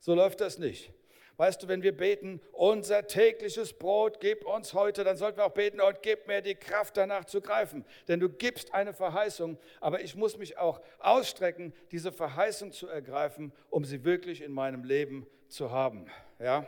So 0.00 0.14
läuft 0.14 0.40
das 0.40 0.58
nicht. 0.58 0.92
Weißt 1.40 1.62
du, 1.62 1.68
wenn 1.68 1.82
wir 1.82 1.96
beten, 1.96 2.38
unser 2.52 3.06
tägliches 3.06 3.72
Brot 3.72 4.20
gib 4.20 4.44
uns 4.44 4.74
heute, 4.74 5.04
dann 5.04 5.16
sollten 5.16 5.38
wir 5.38 5.46
auch 5.46 5.54
beten 5.54 5.80
und 5.80 6.02
gib 6.02 6.26
mir 6.26 6.42
die 6.42 6.54
Kraft 6.54 6.98
danach 6.98 7.24
zu 7.24 7.40
greifen. 7.40 7.86
Denn 8.08 8.20
du 8.20 8.28
gibst 8.28 8.74
eine 8.74 8.92
Verheißung, 8.92 9.56
aber 9.80 10.02
ich 10.02 10.14
muss 10.14 10.36
mich 10.36 10.58
auch 10.58 10.82
ausstrecken, 10.98 11.72
diese 11.92 12.12
Verheißung 12.12 12.72
zu 12.72 12.88
ergreifen, 12.88 13.54
um 13.70 13.86
sie 13.86 14.04
wirklich 14.04 14.42
in 14.42 14.52
meinem 14.52 14.84
Leben 14.84 15.26
zu 15.48 15.70
haben. 15.70 16.06
Ja? 16.38 16.66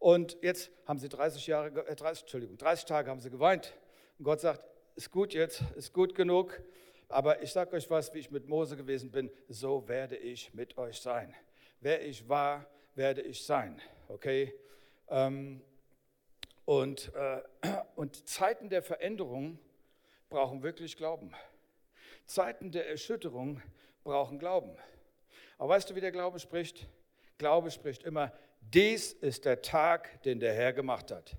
Und 0.00 0.36
jetzt 0.42 0.72
haben 0.84 0.98
sie 0.98 1.08
30 1.08 1.46
Jahre, 1.46 1.86
äh 1.86 1.94
30, 1.94 2.22
Entschuldigung, 2.22 2.58
30 2.58 2.86
Tage 2.86 3.10
haben 3.10 3.20
sie 3.20 3.30
geweint. 3.30 3.74
Und 4.18 4.24
Gott 4.24 4.40
sagt, 4.40 4.62
ist 4.96 5.12
gut 5.12 5.32
jetzt, 5.32 5.62
ist 5.76 5.92
gut 5.92 6.16
genug. 6.16 6.60
Aber 7.08 7.42
ich 7.42 7.52
sage 7.52 7.74
euch 7.74 7.88
was, 7.90 8.12
wie 8.12 8.18
ich 8.18 8.30
mit 8.30 8.48
Mose 8.48 8.76
gewesen 8.76 9.10
bin, 9.10 9.30
so 9.48 9.88
werde 9.88 10.16
ich 10.16 10.52
mit 10.52 10.76
euch 10.76 11.00
sein. 11.00 11.34
Wer 11.80 12.04
ich 12.04 12.28
war, 12.28 12.66
werde 12.94 13.22
ich 13.22 13.44
sein. 13.44 13.80
Okay? 14.08 14.52
Ähm, 15.08 15.62
und, 16.64 17.12
äh, 17.14 17.40
und 17.96 18.28
Zeiten 18.28 18.68
der 18.68 18.82
Veränderung 18.82 19.58
brauchen 20.28 20.62
wirklich 20.62 20.96
Glauben. 20.96 21.32
Zeiten 22.26 22.70
der 22.70 22.88
Erschütterung 22.88 23.62
brauchen 24.04 24.38
Glauben. 24.38 24.76
Aber 25.56 25.70
weißt 25.70 25.88
du, 25.88 25.94
wie 25.94 26.00
der 26.00 26.12
Glaube 26.12 26.38
spricht? 26.38 26.86
Glaube 27.38 27.70
spricht 27.70 28.02
immer, 28.02 28.32
dies 28.60 29.12
ist 29.12 29.46
der 29.46 29.62
Tag, 29.62 30.22
den 30.24 30.40
der 30.40 30.52
Herr 30.52 30.74
gemacht 30.74 31.10
hat. 31.10 31.36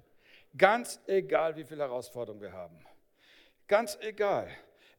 Ganz 0.57 0.99
egal, 1.05 1.55
wie 1.55 1.63
viele 1.63 1.83
Herausforderungen 1.83 2.41
wir 2.41 2.53
haben. 2.53 2.83
Ganz 3.67 3.99
egal. 4.01 4.49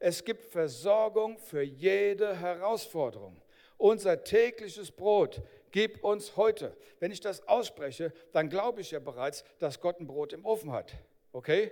Es 0.03 0.25
gibt 0.25 0.45
Versorgung 0.45 1.37
für 1.37 1.61
jede 1.61 2.35
Herausforderung. 2.35 3.39
Unser 3.77 4.23
tägliches 4.23 4.91
Brot 4.91 5.43
gib 5.69 6.03
uns 6.03 6.35
heute. 6.35 6.75
Wenn 6.99 7.11
ich 7.11 7.19
das 7.19 7.47
ausspreche, 7.47 8.11
dann 8.31 8.49
glaube 8.49 8.81
ich 8.81 8.89
ja 8.89 8.99
bereits, 8.99 9.43
dass 9.59 9.79
Gott 9.79 9.99
ein 9.99 10.07
Brot 10.07 10.33
im 10.33 10.43
Ofen 10.43 10.71
hat. 10.71 10.91
Okay? 11.33 11.71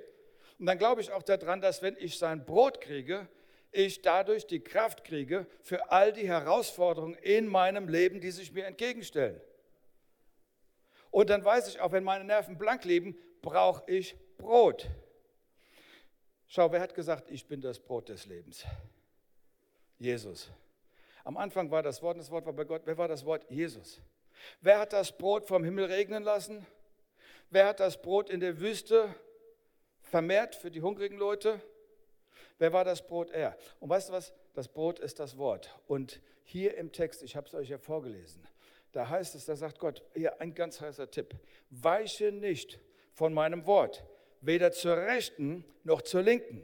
Und 0.59 0.67
dann 0.67 0.77
glaube 0.77 1.01
ich 1.01 1.11
auch 1.11 1.23
daran, 1.23 1.59
dass 1.59 1.81
wenn 1.81 1.97
ich 1.97 2.19
sein 2.19 2.45
Brot 2.45 2.81
kriege, 2.81 3.27
ich 3.71 4.03
dadurch 4.03 4.45
die 4.45 4.59
Kraft 4.59 5.03
kriege 5.03 5.47
für 5.63 5.91
all 5.91 6.13
die 6.13 6.27
Herausforderungen 6.27 7.15
in 7.15 7.47
meinem 7.47 7.87
Leben, 7.87 8.21
die 8.21 8.29
sich 8.29 8.53
mir 8.53 8.67
entgegenstellen. 8.67 9.41
Und 11.09 11.31
dann 11.31 11.43
weiß 11.43 11.67
ich 11.67 11.79
auch, 11.79 11.93
wenn 11.93 12.03
meine 12.03 12.25
Nerven 12.25 12.59
blank 12.59 12.85
leben, 12.85 13.17
brauche 13.41 13.89
ich 13.91 14.15
Brot. 14.37 14.87
Schau, 16.51 16.71
wer 16.71 16.81
hat 16.81 16.95
gesagt, 16.95 17.29
ich 17.29 17.45
bin 17.45 17.61
das 17.61 17.79
Brot 17.79 18.09
des 18.09 18.25
Lebens? 18.25 18.65
Jesus. 19.99 20.49
Am 21.23 21.37
Anfang 21.37 21.69
war 21.69 21.83
das 21.83 22.01
Wort, 22.01 22.15
und 22.15 22.21
das 22.21 22.31
Wort 22.31 22.47
war 22.47 22.53
bei 22.53 22.63
Gott. 22.63 22.81
Wer 22.85 22.97
war 22.97 23.07
das 23.07 23.23
Wort? 23.23 23.45
Jesus. 23.51 24.01
Wer 24.59 24.79
hat 24.79 24.91
das 24.91 25.15
Brot 25.15 25.45
vom 25.45 25.63
Himmel 25.63 25.85
regnen 25.85 26.23
lassen? 26.23 26.65
Wer 27.51 27.67
hat 27.67 27.79
das 27.79 28.01
Brot 28.01 28.31
in 28.31 28.39
der 28.39 28.59
Wüste 28.59 29.13
vermehrt 30.01 30.55
für 30.55 30.71
die 30.71 30.81
hungrigen 30.81 31.17
Leute? 31.17 31.61
Wer 32.57 32.73
war 32.73 32.83
das 32.83 33.05
Brot? 33.05 33.29
Er. 33.29 33.55
Und 33.79 33.89
weißt 33.89 34.09
du 34.09 34.13
was? 34.13 34.33
Das 34.55 34.67
Brot 34.67 34.97
ist 34.97 35.19
das 35.19 35.37
Wort. 35.37 35.79
Und 35.85 36.19
hier 36.45 36.75
im 36.77 36.91
Text, 36.91 37.21
ich 37.21 37.35
habe 37.35 37.45
es 37.45 37.53
euch 37.53 37.69
ja 37.69 37.77
vorgelesen, 37.77 38.41
da 38.91 39.07
heißt 39.07 39.35
es, 39.35 39.45
da 39.45 39.55
sagt 39.55 39.77
Gott, 39.77 40.01
hier 40.15 40.41
ein 40.41 40.55
ganz 40.55 40.81
heißer 40.81 41.11
Tipp, 41.11 41.35
weiche 41.69 42.31
nicht 42.31 42.79
von 43.13 43.35
meinem 43.35 43.67
Wort, 43.67 44.03
weder 44.41 44.71
zur 44.71 44.97
Rechten 44.97 45.65
noch 45.83 46.01
zur 46.01 46.21
Linken. 46.21 46.63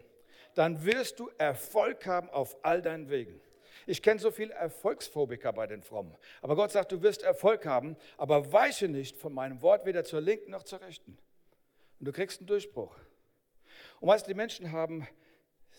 Dann 0.53 0.85
wirst 0.85 1.19
du 1.19 1.29
Erfolg 1.37 2.05
haben 2.05 2.29
auf 2.29 2.57
all 2.63 2.81
deinen 2.81 3.09
Wegen. 3.09 3.41
Ich 3.87 4.01
kenne 4.01 4.19
so 4.19 4.31
viele 4.31 4.53
Erfolgsphobiker 4.53 5.53
bei 5.53 5.67
den 5.67 5.83
Frommen. 5.83 6.15
Aber 6.41 6.55
Gott 6.55 6.71
sagt, 6.71 6.91
du 6.91 7.01
wirst 7.01 7.21
Erfolg 7.21 7.65
haben, 7.65 7.97
aber 8.17 8.51
weiche 8.51 8.87
nicht 8.87 9.17
von 9.17 9.33
meinem 9.33 9.61
Wort 9.61 9.85
weder 9.85 10.03
zur 10.03 10.21
linken 10.21 10.51
noch 10.51 10.63
zur 10.63 10.81
rechten. 10.81 11.17
Und 11.99 12.07
du 12.07 12.11
kriegst 12.11 12.39
einen 12.39 12.47
Durchbruch. 12.47 12.95
Und 13.99 14.09
weißt 14.09 14.25
du, 14.25 14.31
die 14.31 14.35
Menschen 14.35 14.71
haben, 14.71 15.07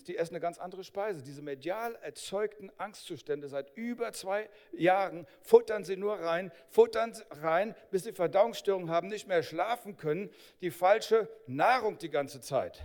die 0.09 0.17
essen 0.17 0.35
eine 0.35 0.41
ganz 0.41 0.59
andere 0.59 0.85
Speise. 0.85 1.23
Diese 1.23 1.43
medial 1.43 1.95
erzeugten 1.97 2.71
Angstzustände 2.79 3.49
seit 3.49 3.77
über 3.77 4.13
zwei 4.13 4.49
Jahren 4.73 5.27
futtern 5.43 5.85
sie 5.85 5.97
nur 5.97 6.15
rein, 6.15 6.53
futtern 6.69 7.15
rein, 7.31 7.75
bis 7.91 8.05
sie 8.05 8.13
Verdauungsstörungen 8.13 8.91
haben, 8.91 9.09
nicht 9.09 9.29
mehr 9.29 9.43
schlafen 9.43 9.97
können, 9.97 10.31
die 10.61 10.71
falsche 10.71 11.29
Nahrung 11.47 11.99
die 11.99 12.11
ganze 12.11 12.41
Zeit. 12.41 12.83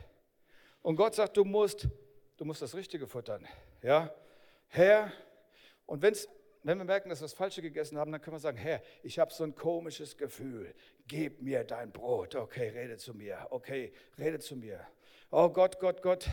Und 0.82 0.96
Gott 0.96 1.16
sagt, 1.16 1.38
du 1.38 1.46
musst, 1.46 1.88
du 2.38 2.46
musst 2.46 2.62
das 2.62 2.76
Richtige 2.76 3.08
futtern. 3.08 3.48
Ja? 3.82 4.14
Herr, 4.68 5.12
und 5.86 6.02
wenn's, 6.02 6.28
wenn 6.64 6.78
wir 6.78 6.86
merken, 6.86 7.10
dass 7.10 7.20
wir 7.20 7.26
das 7.26 7.34
Falsche 7.34 7.62
gegessen 7.62 7.98
haben, 7.98 8.12
dann 8.12 8.22
können 8.22 8.36
wir 8.36 8.40
sagen, 8.40 8.58
Herr, 8.58 8.82
ich 9.04 9.20
habe 9.20 9.34
so 9.34 9.44
ein 9.44 9.56
komisches 9.56 10.16
Gefühl, 10.16 10.74
gib 11.08 11.42
mir 11.42 11.64
dein 11.64 11.92
Brot. 11.92 12.36
Okay, 12.36 12.70
rede 12.70 12.98
zu 12.98 13.14
mir. 13.14 13.48
Okay, 13.50 13.92
rede 14.18 14.40
zu 14.40 14.56
mir. 14.56 14.88
Oh 15.32 15.50
Gott, 15.50 15.80
Gott, 15.80 16.02
Gott, 16.02 16.30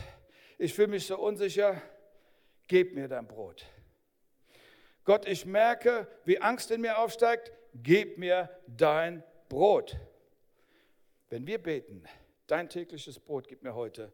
ich 0.59 0.75
fühle 0.75 0.89
mich 0.89 1.07
so 1.07 1.17
unsicher, 1.17 1.81
gib 2.67 2.93
mir 2.93 3.07
dein 3.07 3.27
Brot. 3.27 3.65
Gott, 5.03 5.27
ich 5.27 5.47
merke, 5.47 6.07
wie 6.25 6.39
Angst 6.39 6.69
in 6.69 6.81
mir 6.81 6.99
aufsteigt, 6.99 7.51
gib 7.73 8.19
mir 8.19 8.49
dein 8.67 9.23
Brot. 9.47 9.97
Wenn 11.29 11.47
wir 11.47 11.57
beten, 11.57 12.03
dein 12.45 12.69
tägliches 12.69 13.19
Brot 13.19 13.47
gib 13.47 13.63
mir 13.63 13.73
heute, 13.73 14.13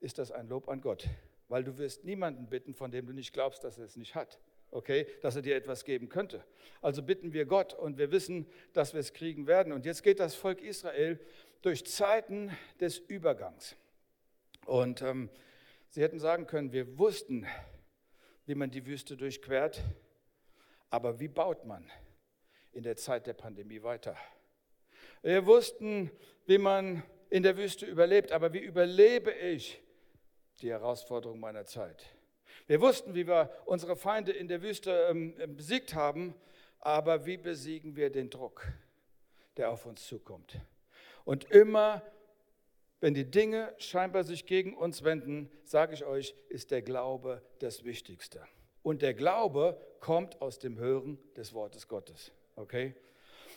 ist 0.00 0.18
das 0.18 0.32
ein 0.32 0.48
Lob 0.48 0.68
an 0.68 0.80
Gott 0.80 1.08
weil 1.52 1.64
du 1.64 1.76
wirst 1.76 2.04
niemanden 2.04 2.46
bitten, 2.46 2.72
von 2.72 2.90
dem 2.90 3.04
du 3.04 3.12
nicht 3.12 3.34
glaubst, 3.34 3.62
dass 3.62 3.76
er 3.76 3.84
es 3.84 3.96
nicht 3.96 4.14
hat. 4.14 4.40
Okay, 4.70 5.06
dass 5.20 5.36
er 5.36 5.42
dir 5.42 5.54
etwas 5.54 5.84
geben 5.84 6.08
könnte. 6.08 6.42
Also 6.80 7.02
bitten 7.02 7.34
wir 7.34 7.44
Gott 7.44 7.74
und 7.74 7.98
wir 7.98 8.10
wissen, 8.10 8.46
dass 8.72 8.94
wir 8.94 9.00
es 9.00 9.12
kriegen 9.12 9.46
werden. 9.46 9.70
Und 9.74 9.84
jetzt 9.84 10.02
geht 10.02 10.18
das 10.18 10.34
Volk 10.34 10.62
Israel 10.62 11.20
durch 11.60 11.84
Zeiten 11.84 12.56
des 12.80 12.96
Übergangs. 12.96 13.76
Und 14.64 15.02
ähm, 15.02 15.28
sie 15.92 16.02
hätten 16.02 16.18
sagen 16.18 16.46
können, 16.46 16.72
wir 16.72 16.98
wussten, 16.98 17.46
wie 18.46 18.54
man 18.54 18.70
die 18.70 18.86
Wüste 18.86 19.16
durchquert, 19.16 19.82
aber 20.88 21.20
wie 21.20 21.28
baut 21.28 21.66
man 21.66 21.88
in 22.72 22.82
der 22.82 22.96
Zeit 22.96 23.26
der 23.26 23.34
Pandemie 23.34 23.82
weiter? 23.82 24.16
Wir 25.22 25.46
wussten, 25.46 26.10
wie 26.46 26.58
man 26.58 27.02
in 27.28 27.42
der 27.42 27.58
Wüste 27.58 27.84
überlebt, 27.84 28.32
aber 28.32 28.54
wie 28.54 28.58
überlebe 28.60 29.32
ich 29.32 29.82
die 30.62 30.70
Herausforderung 30.70 31.38
meiner 31.38 31.66
Zeit. 31.66 32.04
Wir 32.66 32.80
wussten, 32.80 33.14
wie 33.14 33.26
wir 33.26 33.50
unsere 33.66 33.94
Feinde 33.94 34.32
in 34.32 34.48
der 34.48 34.62
Wüste 34.62 35.08
ähm, 35.10 35.34
ähm, 35.38 35.56
besiegt 35.56 35.94
haben, 35.94 36.34
aber 36.78 37.26
wie 37.26 37.36
besiegen 37.36 37.96
wir 37.96 38.10
den 38.10 38.30
Druck, 38.30 38.66
der 39.58 39.70
auf 39.70 39.84
uns 39.84 40.06
zukommt? 40.06 40.58
Und 41.24 41.50
immer, 41.50 42.02
wenn 43.02 43.14
die 43.14 43.28
Dinge 43.28 43.74
scheinbar 43.78 44.22
sich 44.22 44.46
gegen 44.46 44.76
uns 44.76 45.02
wenden, 45.02 45.50
sage 45.64 45.92
ich 45.92 46.04
euch, 46.04 46.36
ist 46.48 46.70
der 46.70 46.82
Glaube 46.82 47.42
das 47.58 47.82
Wichtigste. 47.82 48.46
Und 48.84 49.02
der 49.02 49.12
Glaube 49.12 49.76
kommt 49.98 50.40
aus 50.40 50.60
dem 50.60 50.78
Hören 50.78 51.18
des 51.34 51.52
Wortes 51.52 51.88
Gottes. 51.88 52.30
Okay? 52.54 52.94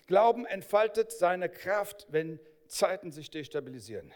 Glauben 0.08 0.48
entfaltet 0.48 1.12
seine 1.12 1.48
Kraft, 1.48 2.08
wenn 2.10 2.40
Zeiten 2.66 3.12
sich 3.12 3.30
destabilisieren. 3.30 4.12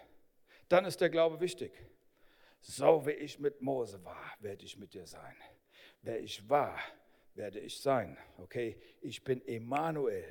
Dann 0.67 0.83
ist 0.83 0.99
der 0.99 1.11
Glaube 1.11 1.39
wichtig. 1.39 1.73
So 2.59 3.05
wie 3.05 3.11
ich 3.11 3.37
mit 3.37 3.61
Mose 3.61 4.03
war, 4.03 4.33
werde 4.39 4.65
ich 4.65 4.77
mit 4.79 4.95
dir 4.95 5.05
sein. 5.05 5.35
Wer 6.01 6.19
ich 6.21 6.49
war, 6.49 6.75
werde 7.35 7.59
ich 7.59 7.79
sein. 7.79 8.17
Okay, 8.39 8.81
ich 8.99 9.23
bin 9.23 9.47
Emanuel, 9.47 10.25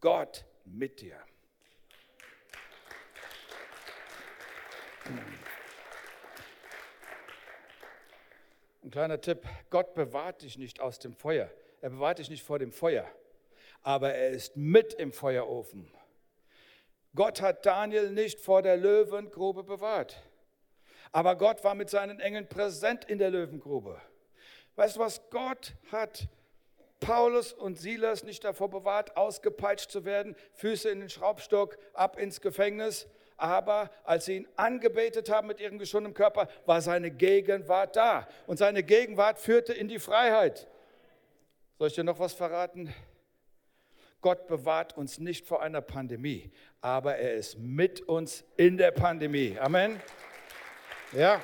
Gott 0.00 0.46
mit 0.64 1.02
dir. 1.02 1.20
Ein 8.82 8.90
kleiner 8.90 9.20
Tipp, 9.20 9.46
Gott 9.70 9.94
bewahrt 9.94 10.42
dich 10.42 10.58
nicht 10.58 10.80
aus 10.80 10.98
dem 10.98 11.14
Feuer. 11.14 11.50
Er 11.80 11.90
bewahrt 11.90 12.18
dich 12.18 12.30
nicht 12.30 12.42
vor 12.42 12.58
dem 12.58 12.72
Feuer, 12.72 13.06
aber 13.82 14.12
er 14.12 14.30
ist 14.30 14.56
mit 14.56 14.94
im 14.94 15.12
Feuerofen. 15.12 15.92
Gott 17.14 17.40
hat 17.40 17.64
Daniel 17.66 18.10
nicht 18.10 18.40
vor 18.40 18.62
der 18.62 18.76
Löwengrube 18.76 19.64
bewahrt. 19.64 20.22
Aber 21.12 21.36
Gott 21.36 21.64
war 21.64 21.74
mit 21.74 21.88
seinen 21.90 22.20
Engeln 22.20 22.48
präsent 22.48 23.04
in 23.04 23.18
der 23.18 23.30
Löwengrube. 23.30 24.00
Weißt 24.76 24.96
du 24.96 25.00
was? 25.00 25.28
Gott 25.30 25.74
hat 25.90 26.28
Paulus 27.00 27.52
und 27.52 27.78
Silas 27.78 28.24
nicht 28.24 28.44
davor 28.44 28.70
bewahrt, 28.70 29.16
ausgepeitscht 29.16 29.90
zu 29.90 30.04
werden, 30.04 30.36
Füße 30.52 30.90
in 30.90 31.00
den 31.00 31.10
Schraubstock, 31.10 31.78
ab 31.94 32.18
ins 32.18 32.40
Gefängnis. 32.40 33.08
Aber 33.38 33.90
als 34.04 34.26
sie 34.26 34.38
ihn 34.38 34.48
angebetet 34.56 35.30
haben 35.30 35.46
mit 35.46 35.60
ihrem 35.60 35.78
geschundenen 35.78 36.12
Körper, 36.12 36.48
war 36.66 36.82
seine 36.82 37.10
Gegenwart 37.10 37.96
da. 37.96 38.28
Und 38.46 38.58
seine 38.58 38.82
Gegenwart 38.82 39.38
führte 39.38 39.72
in 39.72 39.88
die 39.88 40.00
Freiheit. 40.00 40.66
Soll 41.78 41.88
ich 41.88 41.94
dir 41.94 42.04
noch 42.04 42.18
was 42.18 42.34
verraten? 42.34 42.92
Gott 44.20 44.48
bewahrt 44.48 44.96
uns 44.96 45.18
nicht 45.18 45.46
vor 45.46 45.62
einer 45.62 45.80
Pandemie, 45.80 46.50
aber 46.80 47.16
er 47.16 47.34
ist 47.34 47.56
mit 47.56 48.00
uns 48.00 48.44
in 48.56 48.76
der 48.76 48.90
Pandemie. 48.90 49.56
Amen. 49.60 50.02
Ja. 51.12 51.40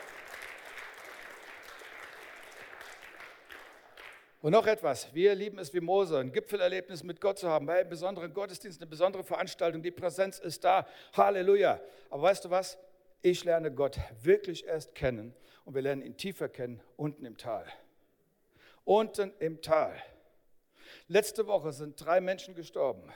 Und 4.45 4.53
noch 4.53 4.67
etwas, 4.67 5.15
wir 5.15 5.35
lieben 5.35 5.59
es 5.59 5.73
wie 5.73 5.81
Mose, 5.81 6.19
ein 6.19 6.31
Gipfelerlebnis 6.31 7.03
mit 7.03 7.19
Gott 7.19 7.39
zu 7.39 7.49
haben, 7.49 7.65
bei 7.65 7.81
einem 7.81 7.89
besonderen 7.89 8.35
Gottesdienst, 8.35 8.79
eine 8.79 8.91
besondere 8.91 9.25
Veranstaltung, 9.25 9.83
die 9.83 9.91
Präsenz 9.91 10.39
ist 10.39 10.65
da, 10.65 10.87
Halleluja. 11.15 11.81
Aber 12.11 12.25
weißt 12.25 12.45
du 12.45 12.51
was, 12.51 12.77
ich 13.23 13.43
lerne 13.45 13.73
Gott 13.73 13.99
wirklich 14.21 14.67
erst 14.67 14.95
kennen 14.95 15.35
und 15.65 15.75
wir 15.75 15.81
lernen 15.81 16.03
ihn 16.03 16.19
tiefer 16.19 16.51
kennen 16.51 16.83
unten 16.99 17.25
im 17.25 17.39
Tal. 17.39 17.65
Unten 18.85 19.33
im 19.39 19.63
Tal. 19.63 19.95
Letzte 21.09 21.47
Woche 21.47 21.73
sind 21.73 21.99
drei 22.05 22.21
Menschen 22.21 22.55
gestorben. 22.55 23.11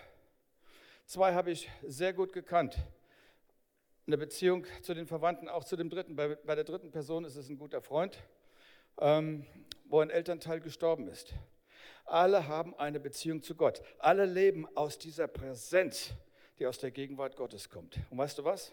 Zwei 1.05 1.35
habe 1.35 1.51
ich 1.51 1.69
sehr 1.83 2.15
gut 2.15 2.33
gekannt. 2.33 2.79
Eine 4.07 4.17
Beziehung 4.17 4.65
zu 4.81 4.95
den 4.95 5.07
Verwandten, 5.07 5.51
auch 5.51 5.65
zu 5.65 5.77
dem 5.77 5.91
dritten. 5.91 6.17
Bei, 6.17 6.37
bei 6.37 6.55
der 6.55 6.65
dritten 6.65 6.91
Person 6.91 7.27
ist 7.27 7.37
es 7.37 7.51
ein 7.51 7.59
guter 7.59 7.83
Freund, 7.83 8.19
ähm, 9.01 9.47
wo 9.87 10.01
ein 10.01 10.11
Elternteil 10.11 10.61
gestorben 10.61 11.09
ist. 11.09 11.35
Alle 12.05 12.49
haben 12.49 12.75
eine 12.79 13.01
Beziehung 13.01 13.43
zu 13.43 13.55
Gott. 13.55 13.83
Alle 13.99 14.25
leben 14.25 14.67
aus 14.77 14.99
dieser 14.99 15.29
Präsenz, 15.29 16.11
die 16.59 16.67
aus 16.67 16.79
der 16.79 16.91
Gegenwart 16.91 17.37
Gottes 17.37 17.69
kommt. 17.69 17.99
Und 18.11 18.19
weißt 18.19 18.39
du 18.39 18.45
was? 18.45 18.73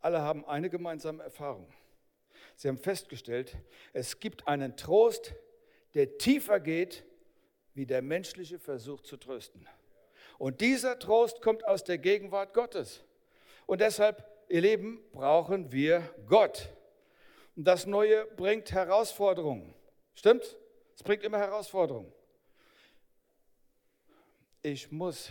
Alle 0.00 0.20
haben 0.20 0.44
eine 0.44 0.70
gemeinsame 0.70 1.22
Erfahrung. 1.22 1.72
Sie 2.56 2.68
haben 2.68 2.78
festgestellt, 2.78 3.56
es 3.92 4.18
gibt 4.18 4.48
einen 4.48 4.76
Trost, 4.76 5.34
der 5.94 6.18
tiefer 6.18 6.60
geht, 6.60 7.04
wie 7.74 7.86
der 7.86 8.02
menschliche 8.02 8.58
Versuch 8.58 9.02
zu 9.02 9.16
trösten. 9.16 9.66
Und 10.38 10.60
dieser 10.60 10.98
Trost 10.98 11.40
kommt 11.40 11.64
aus 11.64 11.84
der 11.84 11.98
Gegenwart 11.98 12.54
Gottes. 12.54 13.04
Und 13.66 13.80
deshalb, 13.80 14.24
ihr 14.48 14.60
Lieben, 14.60 15.00
brauchen 15.12 15.70
wir 15.72 16.02
Gott. 16.26 16.68
Und 17.58 17.64
das 17.64 17.84
Neue 17.84 18.24
bringt 18.24 18.72
Herausforderungen. 18.72 19.74
Stimmt? 20.14 20.56
Es 20.96 21.02
bringt 21.02 21.22
immer 21.22 21.38
Herausforderungen. 21.38 22.10
Ich 24.62 24.90
muss 24.90 25.30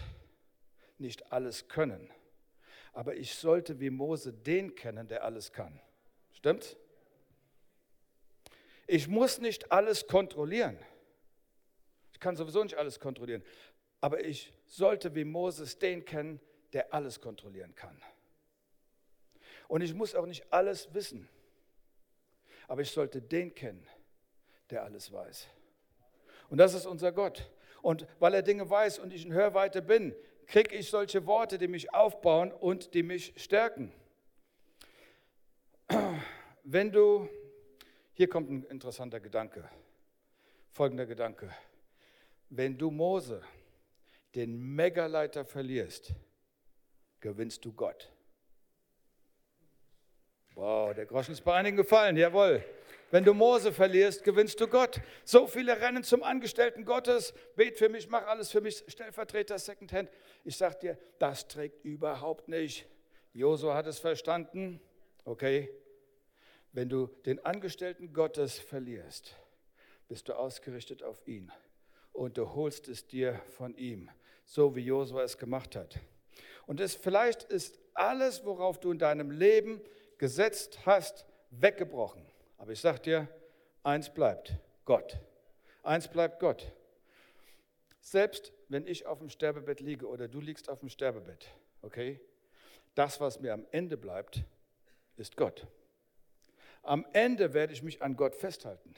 nicht 1.00 1.32
alles 1.32 1.68
können 1.68 2.12
aber 2.98 3.16
ich 3.16 3.36
sollte 3.36 3.80
wie 3.80 3.92
Mose 3.92 4.34
den 4.34 4.74
kennen, 4.74 5.08
der 5.08 5.24
alles 5.24 5.52
kann. 5.54 5.80
Stimmt's? 6.34 6.76
Ich 8.88 9.08
muss 9.08 9.38
nicht 9.38 9.72
alles 9.72 10.08
kontrollieren. 10.08 10.80
Ich 12.12 12.20
kann 12.20 12.36
sowieso 12.36 12.64
nicht 12.64 12.76
alles 12.76 13.00
kontrollieren. 13.00 13.44
Aber 14.02 14.26
ich 14.26 14.52
sollte 14.66 15.14
wie 15.14 15.26
Moses 15.26 15.78
den 15.78 16.06
kennen, 16.06 16.40
der 16.74 16.92
alles 16.92 17.22
kontrollieren 17.22 17.76
kann. 17.76 18.02
Und 19.68 19.82
ich 19.82 19.94
muss 19.94 20.16
auch 20.16 20.26
nicht 20.26 20.52
alles 20.52 20.92
wissen. 20.92 21.30
Aber 22.68 22.82
ich 22.82 22.92
sollte 22.92 23.22
den 23.22 23.56
kennen, 23.56 23.86
der 24.70 24.84
alles 24.84 25.12
weiß. 25.12 25.48
Und 26.50 26.58
das 26.58 26.74
ist 26.74 26.86
unser 26.86 27.12
Gott. 27.12 27.50
Und 27.82 28.08
weil 28.20 28.34
er 28.34 28.42
Dinge 28.42 28.70
weiß 28.70 29.00
und 29.00 29.14
ich 29.14 29.26
in 29.26 29.34
Hörweite 29.34 29.82
bin, 29.82 30.14
kriege 30.46 30.76
ich 30.76 30.90
solche 30.90 31.26
Worte, 31.26 31.58
die 31.58 31.68
mich 31.68 31.94
aufbauen 31.94 32.52
und 32.52 32.94
die 32.94 33.04
mich 33.04 33.34
stärken. 33.38 33.92
Wenn 36.64 36.92
du, 36.92 37.30
hier 38.14 38.30
kommt 38.30 38.50
ein 38.50 38.64
interessanter 38.64 39.20
Gedanke, 39.20 39.70
folgender 40.72 41.06
Gedanke. 41.06 41.54
Wenn 42.50 42.78
du 42.78 42.92
Mose, 42.92 43.42
den 44.36 44.76
Megaleiter, 44.76 45.46
verlierst, 45.46 46.14
gewinnst 47.20 47.64
du 47.66 47.74
Gott. 47.74 48.12
Wow, 50.58 50.92
der 50.92 51.06
Groschen 51.06 51.34
ist 51.34 51.42
bei 51.42 51.54
einigen 51.54 51.78
gefallen, 51.78 52.18
jawohl. 52.18 52.64
Wenn 53.12 53.24
du 53.24 53.36
Mose 53.36 53.72
verlierst, 53.72 54.24
gewinnst 54.24 54.60
du 54.60 54.68
Gott. 54.68 55.00
So 55.24 55.46
viele 55.46 55.80
rennen 55.80 56.04
zum 56.04 56.24
Angestellten 56.24 56.84
Gottes, 56.84 57.36
bet 57.56 57.78
für 57.78 57.90
mich, 57.90 58.10
mach 58.10 58.26
alles 58.26 58.50
für 58.50 58.60
mich, 58.60 58.84
Stellvertreter, 58.88 59.60
Secondhand. 59.60 60.10
Ich 60.44 60.58
sag 60.58 60.80
dir, 60.80 60.98
das 61.20 61.48
trägt 61.48 61.86
überhaupt 61.86 62.48
nicht. 62.48 62.88
Josua 63.34 63.76
hat 63.76 63.86
es 63.86 64.00
verstanden. 64.00 64.82
Okay, 65.26 65.70
wenn 66.72 66.90
du 66.90 67.06
den 67.28 67.46
Angestellten 67.46 68.12
Gottes 68.12 68.58
verlierst, 68.58 69.36
bist 70.08 70.28
du 70.28 70.34
ausgerichtet 70.34 71.04
auf 71.04 71.22
ihn 71.28 71.52
und 72.14 72.40
du 72.40 72.56
holst 72.56 72.88
es 72.88 73.06
dir 73.06 73.40
von 73.52 73.78
ihm, 73.78 74.10
so 74.44 74.76
wie 74.76 74.82
Josua 74.82 75.22
es 75.22 75.38
gemacht 75.38 75.76
hat. 75.76 76.00
Und 76.66 76.80
es 76.80 76.96
vielleicht 76.96 77.44
ist 77.44 77.78
alles, 77.94 78.44
worauf 78.44 78.80
du 78.80 78.92
in 78.92 78.98
deinem 78.98 79.30
Leben 79.30 79.82
gesetzt 80.18 80.80
hast, 80.86 81.26
weggebrochen. 81.52 82.26
Aber 82.58 82.72
ich 82.72 82.82
sage 82.82 83.00
dir, 83.00 83.28
eins 83.84 84.14
bleibt, 84.14 84.54
Gott. 84.86 85.18
Eins 85.84 86.08
bleibt 86.08 86.40
Gott. 86.40 86.72
Selbst 88.00 88.54
wenn 88.70 88.88
ich 88.88 89.06
auf 89.06 89.20
dem 89.20 89.30
Sterbebett 89.30 89.80
liege 89.80 90.08
oder 90.08 90.28
du 90.28 90.40
liegst 90.40 90.70
auf 90.70 90.80
dem 90.80 90.90
Sterbebett, 90.90 91.48
okay, 91.82 92.20
das, 92.96 93.20
was 93.20 93.40
mir 93.40 93.54
am 93.54 93.66
Ende 93.72 93.98
bleibt, 93.98 94.44
ist 95.18 95.38
Gott. 95.38 95.68
Am 96.84 97.06
Ende 97.14 97.54
werde 97.54 97.74
ich 97.74 97.84
mich 97.84 98.02
an 98.02 98.16
Gott 98.16 98.36
festhalten. 98.36 98.96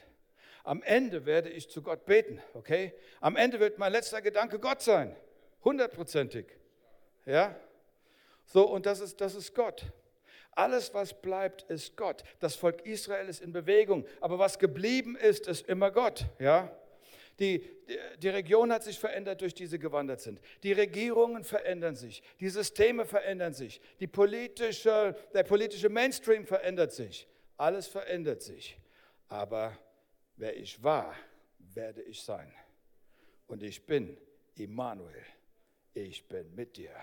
Am 0.64 0.82
Ende 0.82 1.26
werde 1.26 1.48
ich 1.48 1.70
zu 1.70 1.82
Gott 1.82 2.04
beten, 2.04 2.40
okay? 2.54 2.94
Am 3.20 3.36
Ende 3.36 3.60
wird 3.60 3.78
mein 3.78 3.92
letzter 3.92 4.22
Gedanke 4.22 4.58
Gott 4.58 4.82
sein, 4.82 5.16
hundertprozentig. 5.64 6.46
Ja? 7.26 7.56
So, 8.44 8.68
und 8.68 8.86
das 8.86 9.00
ist, 9.00 9.20
das 9.20 9.34
ist 9.34 9.54
Gott. 9.54 9.84
Alles, 10.52 10.92
was 10.92 11.20
bleibt, 11.20 11.62
ist 11.70 11.96
Gott. 11.96 12.22
Das 12.40 12.56
Volk 12.56 12.84
Israel 12.84 13.28
ist 13.28 13.40
in 13.40 13.52
Bewegung, 13.52 14.04
aber 14.20 14.38
was 14.38 14.58
geblieben 14.58 15.16
ist, 15.16 15.46
ist 15.46 15.68
immer 15.68 15.90
Gott. 15.90 16.24
Ja? 16.38 16.70
Die, 17.38 17.64
die 18.18 18.28
Region 18.28 18.70
hat 18.70 18.84
sich 18.84 18.98
verändert, 18.98 19.40
durch 19.40 19.54
die 19.54 19.66
sie 19.66 19.78
gewandert 19.78 20.20
sind. 20.20 20.40
Die 20.62 20.72
Regierungen 20.72 21.42
verändern 21.42 21.94
sich, 21.94 22.22
die 22.38 22.50
Systeme 22.50 23.06
verändern 23.06 23.54
sich, 23.54 23.80
die 23.98 24.06
politische, 24.06 25.16
der 25.32 25.44
politische 25.44 25.88
Mainstream 25.88 26.46
verändert 26.46 26.92
sich. 26.92 27.26
Alles 27.56 27.86
verändert 27.86 28.42
sich. 28.42 28.78
Aber 29.28 29.76
wer 30.36 30.56
ich 30.56 30.82
war, 30.82 31.14
werde 31.58 32.02
ich 32.02 32.22
sein. 32.22 32.52
Und 33.46 33.62
ich 33.62 33.86
bin 33.86 34.18
Immanuel. 34.56 35.24
Ich 35.94 36.26
bin 36.28 36.54
mit 36.54 36.76
dir. 36.76 36.94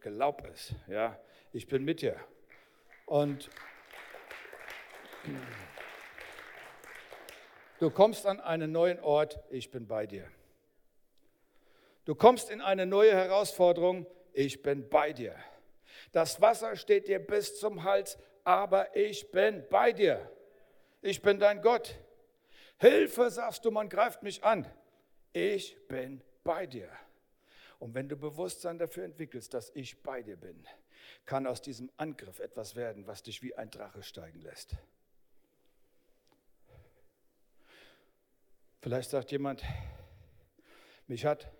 Glaub 0.00 0.46
es, 0.46 0.74
ja. 0.86 1.18
Ich 1.52 1.66
bin 1.66 1.84
mit 1.84 2.02
dir. 2.02 2.16
Und 3.06 3.50
du 7.78 7.90
kommst 7.90 8.26
an 8.26 8.40
einen 8.40 8.72
neuen 8.72 9.00
Ort, 9.00 9.38
ich 9.50 9.70
bin 9.70 9.86
bei 9.86 10.06
dir. 10.06 10.30
Du 12.04 12.14
kommst 12.14 12.50
in 12.50 12.60
eine 12.60 12.86
neue 12.86 13.14
Herausforderung, 13.14 14.06
ich 14.32 14.62
bin 14.62 14.88
bei 14.88 15.12
dir. 15.12 15.36
Das 16.10 16.40
Wasser 16.40 16.76
steht 16.76 17.08
dir 17.08 17.18
bis 17.18 17.58
zum 17.58 17.84
Hals, 17.84 18.18
aber 18.44 18.96
ich 18.96 19.30
bin 19.30 19.64
bei 19.70 19.92
dir. 19.92 20.30
Ich 21.00 21.22
bin 21.22 21.38
dein 21.38 21.62
Gott. 21.62 21.96
Hilfe, 22.78 23.30
sagst 23.30 23.64
du, 23.64 23.70
man 23.70 23.88
greift 23.88 24.22
mich 24.22 24.42
an. 24.42 24.66
Ich 25.32 25.86
bin 25.86 26.22
bei 26.42 26.66
dir. 26.66 26.88
Und 27.78 27.94
wenn 27.94 28.08
du 28.08 28.16
Bewusstsein 28.16 28.78
dafür 28.78 29.04
entwickelst, 29.04 29.54
dass 29.54 29.70
ich 29.74 30.02
bei 30.02 30.22
dir 30.22 30.36
bin, 30.36 30.66
kann 31.26 31.46
aus 31.46 31.62
diesem 31.62 31.90
Angriff 31.96 32.40
etwas 32.40 32.74
werden, 32.76 33.06
was 33.06 33.22
dich 33.22 33.42
wie 33.42 33.54
ein 33.54 33.70
Drache 33.70 34.02
steigen 34.02 34.40
lässt. 34.40 34.76
Vielleicht 38.80 39.10
sagt 39.10 39.30
jemand, 39.30 39.62
mich 41.06 41.24
hat 41.24 41.52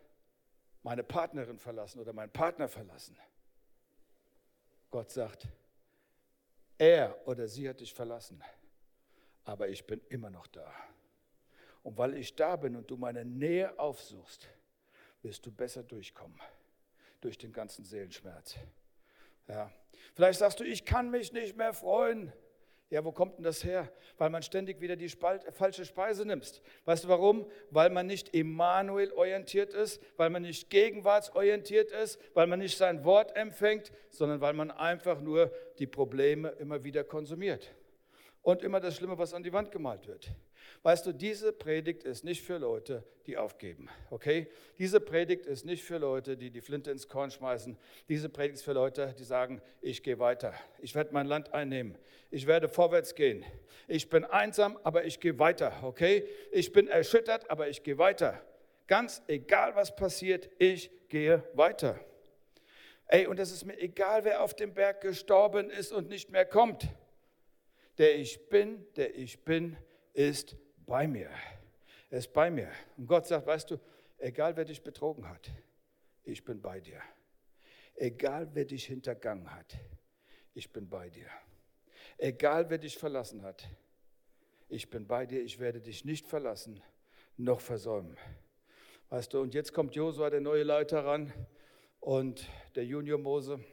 meine 0.82 1.04
Partnerin 1.04 1.58
verlassen 1.58 2.00
oder 2.00 2.12
mein 2.12 2.32
Partner 2.32 2.68
verlassen. 2.68 3.16
Gott 4.90 5.10
sagt, 5.10 5.46
er 6.78 7.16
oder 7.28 7.46
sie 7.46 7.68
hat 7.68 7.80
dich 7.80 7.94
verlassen, 7.94 8.42
aber 9.44 9.68
ich 9.68 9.86
bin 9.86 10.00
immer 10.08 10.30
noch 10.30 10.48
da. 10.48 10.72
Und 11.84 11.96
weil 11.98 12.14
ich 12.14 12.34
da 12.34 12.56
bin 12.56 12.76
und 12.76 12.90
du 12.90 12.96
meine 12.96 13.24
Nähe 13.24 13.78
aufsuchst, 13.78 14.48
wirst 15.22 15.46
du 15.46 15.52
besser 15.52 15.84
durchkommen 15.84 16.40
durch 17.20 17.38
den 17.38 17.52
ganzen 17.52 17.84
Seelenschmerz. 17.84 18.56
Ja. 19.48 19.70
Vielleicht 20.14 20.38
sagst 20.38 20.60
du, 20.60 20.64
ich 20.64 20.84
kann 20.84 21.10
mich 21.10 21.32
nicht 21.32 21.56
mehr 21.56 21.72
freuen. 21.72 22.32
Ja, 22.90 23.02
wo 23.04 23.12
kommt 23.12 23.38
denn 23.38 23.44
das 23.44 23.64
her? 23.64 23.90
Weil 24.18 24.28
man 24.28 24.42
ständig 24.42 24.82
wieder 24.82 24.96
die 24.96 25.08
Spalt, 25.08 25.44
falsche 25.54 25.86
Speise 25.86 26.26
nimmst. 26.26 26.60
Weißt 26.84 27.04
du 27.04 27.08
warum? 27.08 27.46
Weil 27.70 27.88
man 27.88 28.06
nicht 28.06 28.34
Emmanuel 28.34 29.12
orientiert 29.12 29.72
ist, 29.72 30.02
weil 30.18 30.28
man 30.28 30.42
nicht 30.42 30.68
gegenwartsorientiert 30.68 31.90
ist, 31.90 32.20
weil 32.34 32.46
man 32.46 32.58
nicht 32.58 32.76
sein 32.76 33.02
Wort 33.04 33.34
empfängt, 33.34 33.92
sondern 34.10 34.42
weil 34.42 34.52
man 34.52 34.70
einfach 34.70 35.22
nur 35.22 35.50
die 35.78 35.86
Probleme 35.86 36.50
immer 36.50 36.84
wieder 36.84 37.02
konsumiert. 37.02 37.74
und 38.42 38.62
immer 38.62 38.80
das 38.80 38.96
Schlimme, 38.96 39.16
was 39.18 39.34
an 39.34 39.42
die 39.42 39.52
Wand 39.52 39.70
gemalt 39.70 40.06
wird. 40.06 40.30
Weißt 40.84 41.06
du, 41.06 41.12
diese 41.12 41.52
Predigt 41.52 42.02
ist 42.02 42.24
nicht 42.24 42.42
für 42.42 42.58
Leute, 42.58 43.04
die 43.26 43.36
aufgeben, 43.36 43.88
okay? 44.10 44.48
Diese 44.78 44.98
Predigt 44.98 45.46
ist 45.46 45.64
nicht 45.64 45.84
für 45.84 45.98
Leute, 45.98 46.36
die 46.36 46.50
die 46.50 46.60
Flinte 46.60 46.90
ins 46.90 47.08
Korn 47.08 47.30
schmeißen. 47.30 47.78
Diese 48.08 48.28
Predigt 48.28 48.56
ist 48.56 48.64
für 48.64 48.72
Leute, 48.72 49.14
die 49.16 49.22
sagen, 49.22 49.62
ich 49.80 50.02
gehe 50.02 50.18
weiter. 50.18 50.54
Ich 50.80 50.96
werde 50.96 51.12
mein 51.12 51.26
Land 51.26 51.54
einnehmen. 51.54 51.96
Ich 52.32 52.48
werde 52.48 52.68
vorwärts 52.68 53.14
gehen. 53.14 53.44
Ich 53.86 54.10
bin 54.10 54.24
einsam, 54.24 54.76
aber 54.82 55.04
ich 55.04 55.20
gehe 55.20 55.38
weiter, 55.38 55.72
okay? 55.82 56.26
Ich 56.50 56.72
bin 56.72 56.88
erschüttert, 56.88 57.48
aber 57.48 57.68
ich 57.68 57.84
gehe 57.84 57.98
weiter. 57.98 58.44
Ganz 58.88 59.22
egal, 59.28 59.76
was 59.76 59.94
passiert, 59.94 60.50
ich 60.58 60.90
gehe 61.08 61.44
weiter. 61.54 62.00
Ey, 63.06 63.28
und 63.28 63.38
es 63.38 63.52
ist 63.52 63.64
mir 63.64 63.78
egal, 63.78 64.24
wer 64.24 64.42
auf 64.42 64.54
dem 64.54 64.74
Berg 64.74 65.00
gestorben 65.00 65.70
ist 65.70 65.92
und 65.92 66.08
nicht 66.08 66.30
mehr 66.30 66.44
kommt. 66.44 66.88
Der 67.98 68.16
ich 68.16 68.48
bin, 68.48 68.84
der 68.96 69.14
ich 69.16 69.44
bin, 69.44 69.76
ist 70.14 70.56
bei 70.92 71.08
mir. 71.08 71.30
Er 72.10 72.18
ist 72.18 72.34
bei 72.34 72.50
mir. 72.50 72.70
Und 72.98 73.06
Gott 73.06 73.26
sagt, 73.26 73.46
weißt 73.46 73.70
du, 73.70 73.78
egal 74.18 74.54
wer 74.58 74.66
dich 74.66 74.82
betrogen 74.82 75.26
hat, 75.26 75.50
ich 76.22 76.44
bin 76.44 76.60
bei 76.60 76.80
dir. 76.80 77.00
Egal 77.94 78.50
wer 78.52 78.66
dich 78.66 78.84
hintergangen 78.84 79.54
hat, 79.54 79.74
ich 80.52 80.70
bin 80.70 80.90
bei 80.90 81.08
dir. 81.08 81.30
Egal 82.18 82.68
wer 82.68 82.76
dich 82.76 82.98
verlassen 82.98 83.40
hat, 83.42 83.66
ich 84.68 84.90
bin 84.90 85.06
bei 85.06 85.24
dir, 85.24 85.42
ich 85.42 85.58
werde 85.58 85.80
dich 85.80 86.04
nicht 86.04 86.26
verlassen 86.26 86.82
noch 87.38 87.62
versäumen. 87.62 88.18
Weißt 89.08 89.32
du, 89.32 89.40
und 89.40 89.54
jetzt 89.54 89.72
kommt 89.72 89.94
Josua, 89.94 90.28
der 90.28 90.42
neue 90.42 90.62
Leiter, 90.62 91.06
ran 91.06 91.32
und 92.00 92.46
der 92.74 92.84
Junior 92.84 93.18
Mose, 93.18 93.64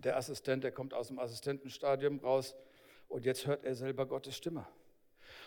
der 0.00 0.16
Assistent, 0.16 0.64
der 0.64 0.72
kommt 0.72 0.94
aus 0.94 1.06
dem 1.06 1.20
Assistentenstadium 1.20 2.18
raus 2.18 2.56
und 3.06 3.24
jetzt 3.24 3.46
hört 3.46 3.62
er 3.62 3.76
selber 3.76 4.04
Gottes 4.04 4.36
Stimme. 4.36 4.66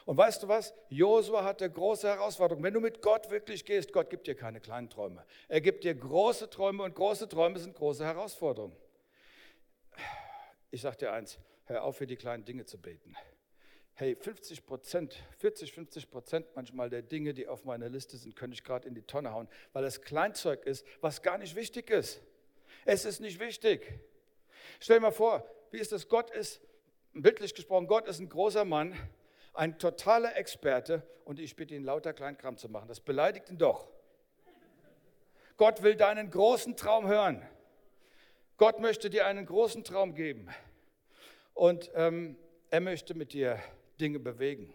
Und 0.08 0.16
weißt 0.16 0.42
du 0.42 0.48
was? 0.48 0.74
Josua 0.88 1.44
hatte 1.44 1.70
große 1.70 2.08
Herausforderungen. 2.08 2.64
Wenn 2.64 2.74
du 2.74 2.80
mit 2.80 3.02
Gott 3.02 3.30
wirklich 3.30 3.66
gehst, 3.66 3.92
Gott 3.92 4.10
gibt 4.10 4.26
dir 4.26 4.36
keine 4.36 4.62
kleinen 4.62 4.90
Träume. 4.90 5.26
Er 5.50 5.60
gibt 5.60 5.84
dir 5.84 5.94
große 5.94 6.50
Träume 6.50 6.84
und 6.84 6.96
große 6.96 7.28
Träume 7.28 7.60
sind 7.60 7.76
große 7.76 8.06
Herausforderungen. 8.06 8.74
Ich 10.72 10.80
sage 10.80 10.96
dir 10.96 11.12
eins, 11.12 11.38
hör 11.66 11.84
auf 11.84 11.98
für 11.98 12.08
die 12.08 12.16
kleinen 12.16 12.46
Dinge 12.46 12.64
zu 12.64 12.78
beten. 12.78 13.18
Hey, 13.96 14.16
50 14.16 14.66
Prozent, 14.66 15.22
40, 15.40 15.74
50 15.74 16.10
Prozent 16.10 16.48
manchmal 16.56 16.90
der 16.90 17.02
Dinge, 17.02 17.34
die 17.34 17.50
auf 17.50 17.66
meiner 17.66 17.90
Liste 17.90 18.16
sind, 18.16 18.34
könnte 18.34 18.56
ich 18.56 18.64
gerade 18.64 18.88
in 18.88 18.96
die 18.96 19.02
Tonne 19.02 19.34
hauen, 19.34 19.50
weil 19.74 19.84
es 19.84 20.02
Kleinzeug 20.02 20.66
ist, 20.66 20.86
was 21.02 21.22
gar 21.22 21.38
nicht 21.38 21.58
wichtig 21.58 21.90
ist. 21.90 22.22
Es 22.86 23.04
ist 23.04 23.20
nicht 23.20 23.42
wichtig. 23.42 24.00
Stell 24.80 25.00
dir 25.00 25.02
mal 25.02 25.12
vor, 25.12 25.46
wie 25.72 25.80
ist 25.80 25.92
das? 25.92 26.08
Gott 26.08 26.32
ist, 26.32 26.62
bildlich 27.12 27.54
gesprochen, 27.54 27.88
Gott 27.88 28.08
ist 28.08 28.20
ein 28.20 28.30
großer 28.30 28.64
Mann 28.64 28.96
ein 29.58 29.80
totaler 29.80 30.36
Experte 30.38 31.02
und 31.26 31.40
ich 31.40 31.56
bitte 31.56 31.76
ihn, 31.76 31.84
lauter 31.84 32.14
Kleinkram 32.14 32.58
zu 32.58 32.70
machen. 32.70 32.88
Das 32.88 33.00
beleidigt 33.00 33.50
ihn 33.50 33.58
doch. 33.58 33.88
Gott 35.58 35.82
will 35.82 35.96
deinen 35.96 36.30
großen 36.30 36.76
Traum 36.78 37.08
hören. 37.08 37.44
Gott 38.58 38.80
möchte 38.80 39.10
dir 39.10 39.26
einen 39.26 39.46
großen 39.46 39.84
Traum 39.84 40.14
geben. 40.14 40.50
Und 41.56 41.92
ähm, 41.96 42.38
er 42.70 42.82
möchte 42.82 43.16
mit 43.16 43.34
dir 43.34 43.60
Dinge 44.00 44.20
bewegen. 44.20 44.74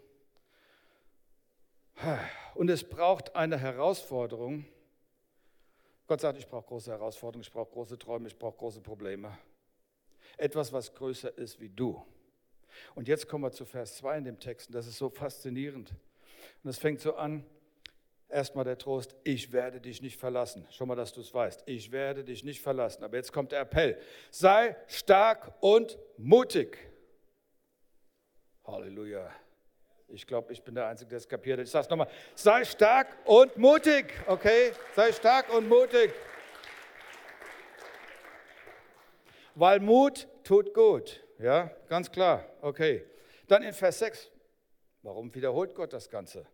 Und 2.55 2.69
es 2.69 2.83
braucht 2.83 3.37
eine 3.37 3.59
Herausforderung. 3.59 4.65
Gott 6.09 6.21
sagt, 6.21 6.39
ich 6.39 6.49
brauche 6.49 6.67
große 6.67 6.91
Herausforderungen, 6.91 7.43
ich 7.43 7.53
brauche 7.53 7.71
große 7.71 7.99
Träume, 7.99 8.27
ich 8.27 8.37
brauche 8.37 8.57
große 8.57 8.81
Probleme. 8.81 9.39
Etwas, 10.37 10.73
was 10.73 10.93
größer 10.93 11.39
ist 11.39 11.61
wie 11.61 11.69
du. 11.69 12.05
Und 12.95 13.09
jetzt 13.09 13.29
kommen 13.29 13.45
wir 13.45 13.53
zu 13.53 13.65
Vers 13.65 13.97
2 13.97 14.19
in 14.19 14.25
dem 14.25 14.39
Text. 14.39 14.69
Und 14.69 14.75
das 14.75 14.87
ist 14.87 14.99
so 14.99 15.09
faszinierend. 15.11 15.95
Und 16.63 16.71
es 16.71 16.79
fängt 16.79 17.01
so 17.01 17.15
an. 17.15 17.45
Erstmal 18.29 18.65
der 18.65 18.79
Trost, 18.79 19.15
ich 19.25 19.53
werde 19.53 19.79
dich 19.79 20.01
nicht 20.01 20.19
verlassen. 20.19 20.67
Schon 20.71 20.89
mal, 20.89 20.95
dass 20.95 21.13
du 21.13 21.21
es 21.21 21.35
weißt. 21.35 21.65
Ich 21.67 21.93
werde 21.93 22.25
dich 22.25 22.45
nicht 22.45 22.63
verlassen. 22.63 23.05
Aber 23.05 23.17
jetzt 23.17 23.31
kommt 23.31 23.53
der 23.53 23.61
Appell. 23.61 24.01
Sei 24.31 24.75
stark 24.87 25.53
und 25.61 25.99
mutig. 26.17 26.79
Halleluja. 28.65 29.31
Ich 30.09 30.27
glaube, 30.27 30.53
ich 30.53 30.63
bin 30.63 30.75
der 30.75 30.87
Einzige, 30.87 31.11
der 31.11 31.19
es 31.19 31.29
kapiert 31.29 31.59
hat. 31.59 31.67
Ich 31.67 31.71
sage 31.71 31.85
es 31.85 31.91
nochmal. 31.91 32.09
Sei 32.35 32.65
stark 32.65 33.09
und 33.27 33.57
mutig. 33.57 34.13
Okay? 34.27 34.73
Sei 34.95 35.13
stark 35.13 35.53
und 35.55 35.69
mutig. 35.69 36.13
Weil 39.55 39.81
Mut 39.81 40.27
tut 40.45 40.73
gut. 40.73 41.23
Ja, 41.43 41.73
ganz 41.89 42.09
klar. 42.13 42.47
Okay. 42.61 43.05
Dann 43.49 43.65
in 43.65 43.73
Vers 43.73 43.99
6. 43.99 44.31
Warum 45.03 45.35
wiederholt 45.35 45.75
Gott 45.75 45.93
das 45.93 46.09
Ganze? 46.09 46.47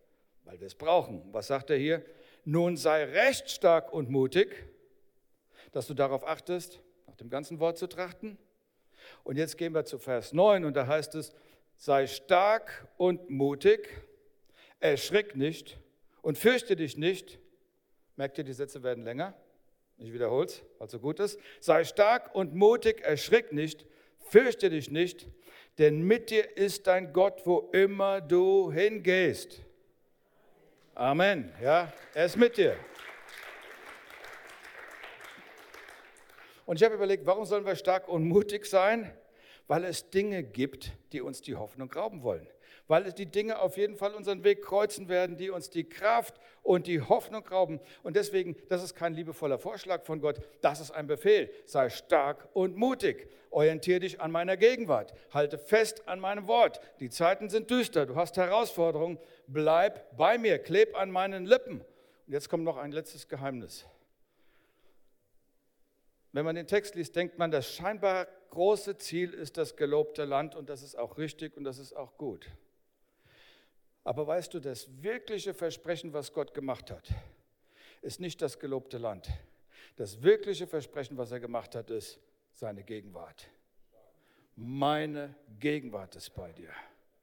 Weil 0.45 0.59
wir 0.59 0.65
es 0.65 0.73
brauchen. 0.73 1.31
Was 1.31 1.45
sagt 1.45 1.69
er 1.69 1.77
hier? 1.77 2.03
Nun 2.43 2.75
sei 2.75 3.03
recht 3.03 3.51
stark 3.51 3.93
und 3.93 4.09
mutig, 4.09 4.65
dass 5.73 5.85
du 5.85 5.93
darauf 5.93 6.25
achtest, 6.25 6.81
nach 7.05 7.15
dem 7.17 7.29
ganzen 7.29 7.59
Wort 7.59 7.77
zu 7.77 7.85
trachten. 7.85 8.39
Und 9.23 9.37
jetzt 9.37 9.59
gehen 9.59 9.75
wir 9.75 9.85
zu 9.85 9.99
Vers 9.99 10.33
9 10.33 10.65
und 10.65 10.75
da 10.75 10.87
heißt 10.87 11.13
es, 11.13 11.35
sei 11.75 12.07
stark 12.07 12.87
und 12.97 13.29
mutig, 13.29 13.87
erschrick 14.79 15.35
nicht 15.35 15.77
und 16.23 16.35
fürchte 16.35 16.75
dich 16.75 16.97
nicht. 16.97 17.37
Merkt 18.15 18.39
ihr, 18.39 18.43
die 18.43 18.53
Sätze 18.53 18.81
werden 18.81 19.03
länger? 19.03 19.35
Ich 19.99 20.11
wiederhole 20.13 20.47
es, 20.47 20.63
weil 20.79 20.87
es 20.87 20.91
so 20.91 20.99
gut 20.99 21.19
ist. 21.19 21.39
Sei 21.59 21.83
stark 21.83 22.33
und 22.33 22.55
mutig, 22.55 23.01
erschrick 23.01 23.51
nicht 23.53 23.85
Fürchte 24.29 24.69
dich 24.69 24.91
nicht, 24.91 25.27
denn 25.77 26.01
mit 26.01 26.29
dir 26.29 26.57
ist 26.57 26.87
dein 26.87 27.13
Gott, 27.13 27.41
wo 27.45 27.69
immer 27.71 28.21
du 28.21 28.71
hingehst. 28.71 29.61
Amen. 30.95 31.51
Ja, 31.61 31.91
er 32.13 32.25
ist 32.25 32.37
mit 32.37 32.57
dir. 32.57 32.75
Und 36.65 36.75
ich 36.75 36.83
habe 36.83 36.95
überlegt, 36.95 37.25
warum 37.25 37.45
sollen 37.45 37.65
wir 37.65 37.75
stark 37.75 38.07
und 38.07 38.27
mutig 38.27 38.65
sein? 38.65 39.11
Weil 39.67 39.85
es 39.85 40.09
Dinge 40.09 40.43
gibt, 40.43 40.91
die 41.11 41.21
uns 41.21 41.41
die 41.41 41.55
Hoffnung 41.55 41.91
rauben 41.91 42.21
wollen 42.23 42.47
weil 42.89 43.13
die 43.13 43.27
Dinge 43.27 43.59
auf 43.59 43.77
jeden 43.77 43.95
Fall 43.95 44.15
unseren 44.15 44.43
Weg 44.43 44.63
kreuzen 44.63 45.07
werden, 45.09 45.37
die 45.37 45.51
uns 45.51 45.69
die 45.69 45.87
Kraft 45.87 46.39
und 46.63 46.87
die 46.87 46.99
Hoffnung 46.99 47.47
rauben. 47.47 47.79
Und 48.01 48.15
deswegen, 48.15 48.57
das 48.67 48.83
ist 48.83 48.95
kein 48.95 49.13
liebevoller 49.13 49.59
Vorschlag 49.59 50.03
von 50.03 50.19
Gott, 50.19 50.39
das 50.61 50.81
ist 50.81 50.89
ein 50.91 51.05
Befehl. 51.05 51.51
Sei 51.65 51.89
stark 51.89 52.49
und 52.53 52.75
mutig. 52.75 53.29
Orientiere 53.51 53.99
dich 53.99 54.19
an 54.19 54.31
meiner 54.31 54.57
Gegenwart. 54.57 55.13
Halte 55.31 55.59
fest 55.59 56.07
an 56.07 56.19
meinem 56.19 56.47
Wort. 56.47 56.81
Die 56.99 57.11
Zeiten 57.11 57.49
sind 57.49 57.69
düster. 57.69 58.07
Du 58.07 58.15
hast 58.15 58.37
Herausforderungen. 58.37 59.19
Bleib 59.45 60.17
bei 60.17 60.39
mir. 60.39 60.57
Kleb 60.57 60.99
an 60.99 61.11
meinen 61.11 61.45
Lippen. 61.45 61.81
Und 62.25 62.33
jetzt 62.33 62.49
kommt 62.49 62.63
noch 62.63 62.77
ein 62.77 62.91
letztes 62.91 63.27
Geheimnis. 63.27 63.85
Wenn 66.31 66.43
man 66.43 66.55
den 66.55 66.67
Text 66.67 66.95
liest, 66.95 67.15
denkt 67.15 67.37
man, 67.37 67.51
das 67.51 67.71
scheinbar 67.71 68.27
große 68.49 68.97
Ziel 68.97 69.33
ist 69.33 69.57
das 69.57 69.75
gelobte 69.75 70.25
Land 70.25 70.55
und 70.55 70.69
das 70.69 70.81
ist 70.81 70.97
auch 70.97 71.19
richtig 71.19 71.55
und 71.55 71.63
das 71.63 71.77
ist 71.77 71.95
auch 71.95 72.17
gut. 72.17 72.47
Aber 74.09 74.25
weißt 74.25 74.55
du, 74.55 74.59
das 74.59 74.87
wirkliche 75.03 75.53
Versprechen, 75.53 76.13
was 76.13 76.33
Gott 76.33 76.55
gemacht 76.55 76.89
hat, 76.89 77.09
ist 78.01 78.19
nicht 78.19 78.41
das 78.41 78.57
gelobte 78.57 78.97
Land. 78.97 79.29
Das 79.97 80.23
wirkliche 80.23 80.65
Versprechen, 80.65 81.15
was 81.15 81.31
er 81.31 81.39
gemacht 81.39 81.75
hat, 81.75 81.91
ist 81.91 82.17
seine 82.55 82.83
Gegenwart. 82.83 83.51
Meine 84.55 85.35
Gegenwart 85.59 86.15
ist 86.15 86.33
bei 86.33 86.51
dir. 86.53 86.71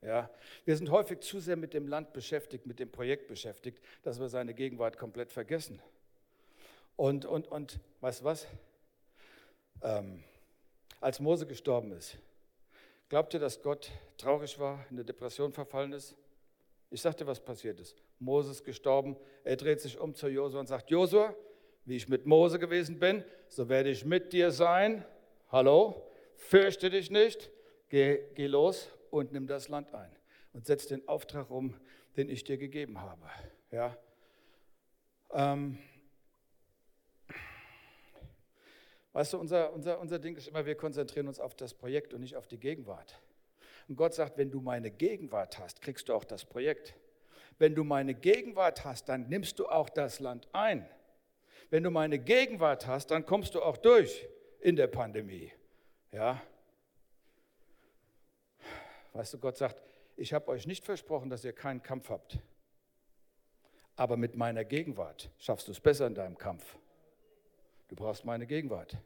Ja, 0.01 0.31
wir 0.65 0.77
sind 0.77 0.89
häufig 0.93 1.19
zu 1.19 1.41
sehr 1.41 1.57
mit 1.57 1.75
dem 1.75 1.89
Land 1.89 2.13
beschäftigt, 2.13 2.67
mit 2.67 2.79
dem 2.79 2.93
Projekt 2.93 3.27
beschäftigt, 3.27 3.83
dass 4.05 4.21
wir 4.21 4.29
seine 4.29 4.55
Gegenwart 4.55 4.97
komplett 4.97 5.33
vergessen. 5.33 5.83
Und, 6.95 7.25
und, 7.25 7.49
und 7.49 7.81
weißt 8.01 8.21
du 8.21 8.25
was? 8.27 8.47
Ähm, 9.83 10.23
als 11.01 11.19
Mose 11.19 11.49
gestorben 11.49 11.91
ist, 11.91 12.17
glaubt 13.09 13.35
ihr, 13.35 13.41
dass 13.41 13.61
Gott 13.61 13.91
traurig 14.19 14.61
war, 14.61 14.87
in 14.89 14.99
eine 14.99 15.05
Depression 15.05 15.53
verfallen 15.53 15.93
ist? 15.93 16.15
Ich 16.91 17.03
sagte, 17.03 17.27
was 17.27 17.41
passiert 17.41 17.81
ist. 17.81 18.03
Moses 18.19 18.63
gestorben. 18.63 19.17
Er 19.45 19.57
dreht 19.57 19.81
sich 19.81 19.99
um 19.99 20.15
zu 20.15 20.29
Josua 20.29 20.61
und 20.61 20.67
sagt: 20.67 20.91
Josua, 20.91 21.35
wie 21.85 21.97
ich 21.97 22.09
mit 22.09 22.27
Mose 22.27 22.59
gewesen 22.59 22.99
bin, 22.99 23.25
so 23.49 23.69
werde 23.69 23.91
ich 23.91 24.05
mit 24.05 24.33
dir 24.33 24.51
sein. 24.51 25.05
Hallo, 25.51 26.11
fürchte 26.35 26.91
dich 26.91 27.11
nicht. 27.11 27.51
Geh, 27.89 28.21
geh 28.35 28.47
los 28.47 28.91
und 29.11 29.33
nimm 29.33 29.47
das 29.47 29.69
Land 29.69 29.95
ein 29.95 30.11
und 30.53 30.67
setz 30.67 30.87
den 30.87 31.07
Auftrag 31.07 31.51
um, 31.51 31.75
den 32.17 32.29
ich 32.29 32.43
dir 32.43 32.57
gegeben 32.57 33.01
habe. 33.01 33.29
Ja. 33.71 33.97
Ähm, 35.31 35.79
weißt 39.13 39.35
du, 39.35 39.39
unser, 39.39 39.73
unser, 39.73 40.01
unser 40.01 40.19
Ding 40.19 40.37
ist 40.37 40.49
immer, 40.49 40.67
wir 40.67 40.77
konzentrieren 40.77 41.29
uns 41.29 41.39
auf 41.39 41.55
das 41.55 41.75
Projekt 41.75 42.15
und 42.15 42.21
nicht 42.21 42.37
auf 42.37 42.47
die 42.47 42.59
Gegenwart. 42.59 43.21
Und 43.89 43.97
Gott 43.97 44.15
sagt, 44.15 44.37
wenn 44.37 44.51
du 44.51 44.61
meine 44.61 44.91
Gegenwart 44.91 45.59
hast, 45.59 45.81
kriegst 45.81 46.09
du 46.09 46.15
auch 46.15 46.25
das 46.25 46.45
Projekt. 46.45 46.95
Wenn 47.59 47.75
du 47.75 47.85
meine 47.85 48.15
Gegenwart 48.15 48.85
hast, 48.85 49.09
dann 49.09 49.29
nimmst 49.29 49.59
du 49.59 49.67
auch 49.67 49.89
das 49.89 50.21
Land 50.21 50.49
ein. 50.53 50.89
Wenn 51.71 51.83
du 51.83 51.91
meine 51.91 52.19
Gegenwart 52.19 52.87
hast, 52.87 53.11
dann 53.11 53.25
kommst 53.25 53.55
du 53.55 53.63
auch 53.63 53.77
durch 53.77 54.27
in 54.61 54.77
der 54.77 54.89
Pandemie. 54.89 55.53
Ja? 56.13 56.41
Weißt 59.13 59.35
du, 59.35 59.39
Gott 59.39 59.57
sagt, 59.57 59.81
ich 60.17 60.33
habe 60.33 60.49
euch 60.49 60.67
nicht 60.67 60.85
versprochen, 60.85 61.31
dass 61.31 61.45
ihr 61.45 61.53
keinen 61.53 61.83
Kampf 61.83 62.11
habt. 62.11 62.39
Aber 63.97 64.17
mit 64.17 64.37
meiner 64.37 64.65
Gegenwart 64.65 65.31
schaffst 65.39 65.69
du 65.69 65.73
es 65.73 65.81
besser 65.81 66.07
in 66.07 66.15
deinem 66.15 66.37
Kampf. 66.37 66.77
Du 67.89 67.97
brauchst 67.97 68.25
meine 68.25 68.47
Gegenwart. 68.47 68.97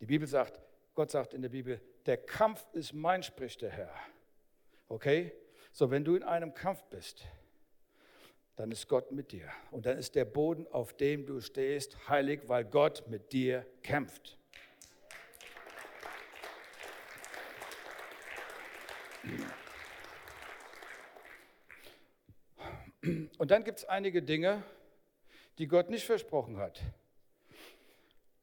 Die 0.00 0.06
Bibel 0.06 0.26
sagt, 0.26 0.60
Gott 0.94 1.10
sagt 1.10 1.32
in 1.32 1.42
der 1.42 1.48
Bibel, 1.48 1.80
der 2.06 2.16
Kampf 2.16 2.66
ist 2.72 2.92
mein, 2.92 3.22
spricht 3.22 3.62
der 3.62 3.70
Herr. 3.70 3.94
Okay? 4.88 5.32
So, 5.72 5.90
wenn 5.90 6.04
du 6.04 6.16
in 6.16 6.22
einem 6.22 6.52
Kampf 6.54 6.82
bist, 6.84 7.24
dann 8.56 8.70
ist 8.70 8.88
Gott 8.88 9.10
mit 9.12 9.32
dir. 9.32 9.48
Und 9.70 9.86
dann 9.86 9.98
ist 9.98 10.14
der 10.14 10.24
Boden, 10.24 10.66
auf 10.68 10.92
dem 10.94 11.26
du 11.26 11.40
stehst, 11.40 12.08
heilig, 12.08 12.42
weil 12.46 12.64
Gott 12.64 13.08
mit 13.08 13.32
dir 13.32 13.66
kämpft. 13.82 14.38
Und 23.38 23.50
dann 23.50 23.64
gibt 23.64 23.78
es 23.78 23.84
einige 23.84 24.22
Dinge, 24.22 24.62
die 25.58 25.66
Gott 25.66 25.90
nicht 25.90 26.04
versprochen 26.04 26.58
hat. 26.58 26.80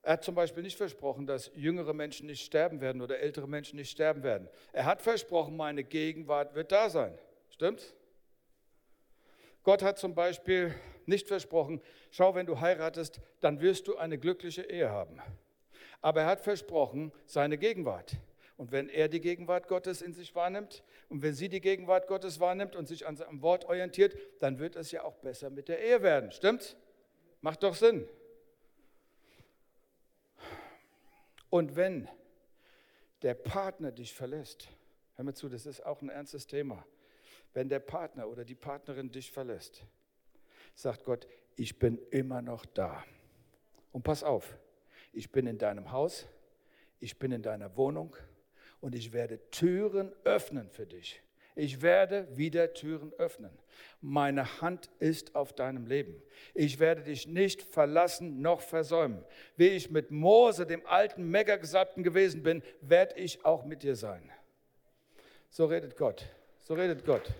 Er 0.10 0.13
hat 0.13 0.24
zum 0.24 0.34
Beispiel 0.34 0.63
nicht 0.63 0.76
versprochen, 0.76 1.28
dass 1.28 1.52
jüngere 1.54 1.93
Menschen 1.93 2.26
nicht 2.26 2.43
sterben 2.43 2.82
werden 2.82 3.04
oder 3.04 3.19
ältere 3.19 3.48
Menschen 3.48 3.76
nicht 3.76 3.91
sterben 3.91 4.24
werden. 4.24 4.50
Er 4.74 4.86
hat 4.86 5.04
versprochen, 5.04 5.56
meine 5.56 5.84
Gegenwart 5.84 6.56
wird 6.56 6.72
da 6.72 6.89
sein. 6.89 7.15
Stimmt's? 7.52 7.93
Gott 9.62 9.84
hat 9.84 10.00
zum 10.00 10.15
Beispiel 10.15 10.74
nicht 11.06 11.28
versprochen, 11.28 11.80
schau, 12.10 12.34
wenn 12.34 12.48
du 12.48 12.60
heiratest, 12.60 13.22
dann 13.39 13.62
wirst 13.62 13.88
du 13.88 13.98
eine 13.98 14.17
glückliche 14.17 14.63
Ehe 14.63 14.89
haben. 14.89 15.22
Aber 16.02 16.22
er 16.22 16.28
hat 16.28 16.41
versprochen, 16.41 17.12
seine 17.28 17.60
Gegenwart. 17.60 18.13
Und 18.58 18.72
wenn 18.72 18.89
er 18.89 19.10
die 19.10 19.22
Gegenwart 19.22 19.67
Gottes 19.67 20.02
in 20.02 20.13
sich 20.13 20.34
wahrnimmt 20.34 20.84
und 21.10 21.22
wenn 21.22 21.36
sie 21.36 21.50
die 21.50 21.62
Gegenwart 21.62 22.08
Gottes 22.08 22.39
wahrnimmt 22.39 22.76
und 22.76 22.88
sich 22.88 23.06
an 23.06 23.15
seinem 23.15 23.43
Wort 23.43 23.65
orientiert, 23.65 24.17
dann 24.39 24.58
wird 24.58 24.76
es 24.76 24.91
ja 24.91 25.04
auch 25.04 25.17
besser 25.17 25.52
mit 25.52 25.67
der 25.67 25.80
Ehe 25.80 26.02
werden. 26.02 26.32
Stimmt's? 26.32 26.76
Macht 27.41 27.62
doch 27.62 27.76
Sinn. 27.76 28.08
Und 31.49 31.75
wenn 31.75 32.07
der 33.21 33.33
Partner 33.33 33.91
dich 33.91 34.13
verlässt, 34.13 34.69
hör 35.15 35.25
mir 35.25 35.33
zu, 35.33 35.49
das 35.49 35.65
ist 35.65 35.85
auch 35.85 36.01
ein 36.01 36.09
ernstes 36.09 36.47
Thema. 36.47 36.85
Wenn 37.53 37.69
der 37.69 37.79
Partner 37.79 38.27
oder 38.27 38.45
die 38.45 38.55
Partnerin 38.55 39.12
dich 39.12 39.31
verlässt, 39.31 39.83
sagt 40.75 41.03
Gott, 41.03 41.27
ich 41.55 41.79
bin 41.79 41.97
immer 42.12 42.41
noch 42.41 42.65
da. 42.65 43.03
Und 43.91 44.03
pass 44.03 44.23
auf, 44.23 44.57
ich 45.12 45.31
bin 45.31 45.47
in 45.47 45.57
deinem 45.57 45.91
Haus, 45.91 46.27
ich 46.99 47.17
bin 47.17 47.31
in 47.31 47.41
deiner 47.41 47.75
Wohnung 47.75 48.15
und 48.79 48.95
ich 48.95 49.12
werde 49.12 49.49
Türen 49.49 50.13
öffnen 50.23 50.69
für 50.69 50.85
dich. 50.85 51.21
Ich 51.55 51.81
werde 51.81 52.27
wieder 52.38 52.73
Türen 52.73 53.12
öffnen. 53.17 53.51
Meine 54.01 54.62
Hand 54.62 54.89
ist 54.99 55.35
auf 55.35 55.53
deinem 55.53 55.85
Leben. 55.85 56.21
Ich 56.53 56.79
werde 56.79 57.03
dich 57.03 57.27
nicht 57.27 57.62
verlassen 57.62 58.41
noch 58.41 58.62
versäumen. 58.62 59.23
Wie 59.57 59.67
ich 59.67 59.89
mit 59.89 60.12
Mose, 60.12 60.65
dem 60.65 60.85
alten 60.85 61.29
Megagesalbten 61.29 62.03
gewesen 62.03 62.43
bin, 62.43 62.63
werde 62.81 63.15
ich 63.15 63.43
auch 63.45 63.65
mit 63.65 63.83
dir 63.83 63.95
sein. 63.95 64.31
So 65.49 65.65
redet 65.65 65.97
Gott. 65.97 66.25
So 66.62 66.75
redet 66.75 67.05
Gott. 67.05 67.33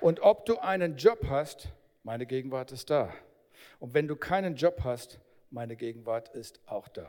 Und 0.00 0.20
ob 0.20 0.46
du 0.46 0.58
einen 0.58 0.96
Job 0.96 1.26
hast, 1.28 1.68
meine 2.02 2.26
Gegenwart 2.26 2.72
ist 2.72 2.90
da. 2.90 3.14
Und 3.78 3.94
wenn 3.94 4.08
du 4.08 4.16
keinen 4.16 4.56
Job 4.56 4.80
hast, 4.82 5.20
meine 5.50 5.76
Gegenwart 5.76 6.30
ist 6.30 6.60
auch 6.66 6.88
da. 6.88 7.08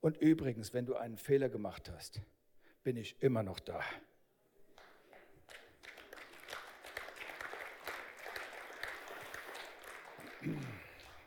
Und 0.00 0.16
übrigens, 0.16 0.72
wenn 0.72 0.86
du 0.86 0.96
einen 0.96 1.18
Fehler 1.18 1.48
gemacht 1.48 1.90
hast, 1.90 2.20
bin 2.82 2.96
ich 2.96 3.20
immer 3.22 3.42
noch 3.42 3.60
da. 3.60 3.80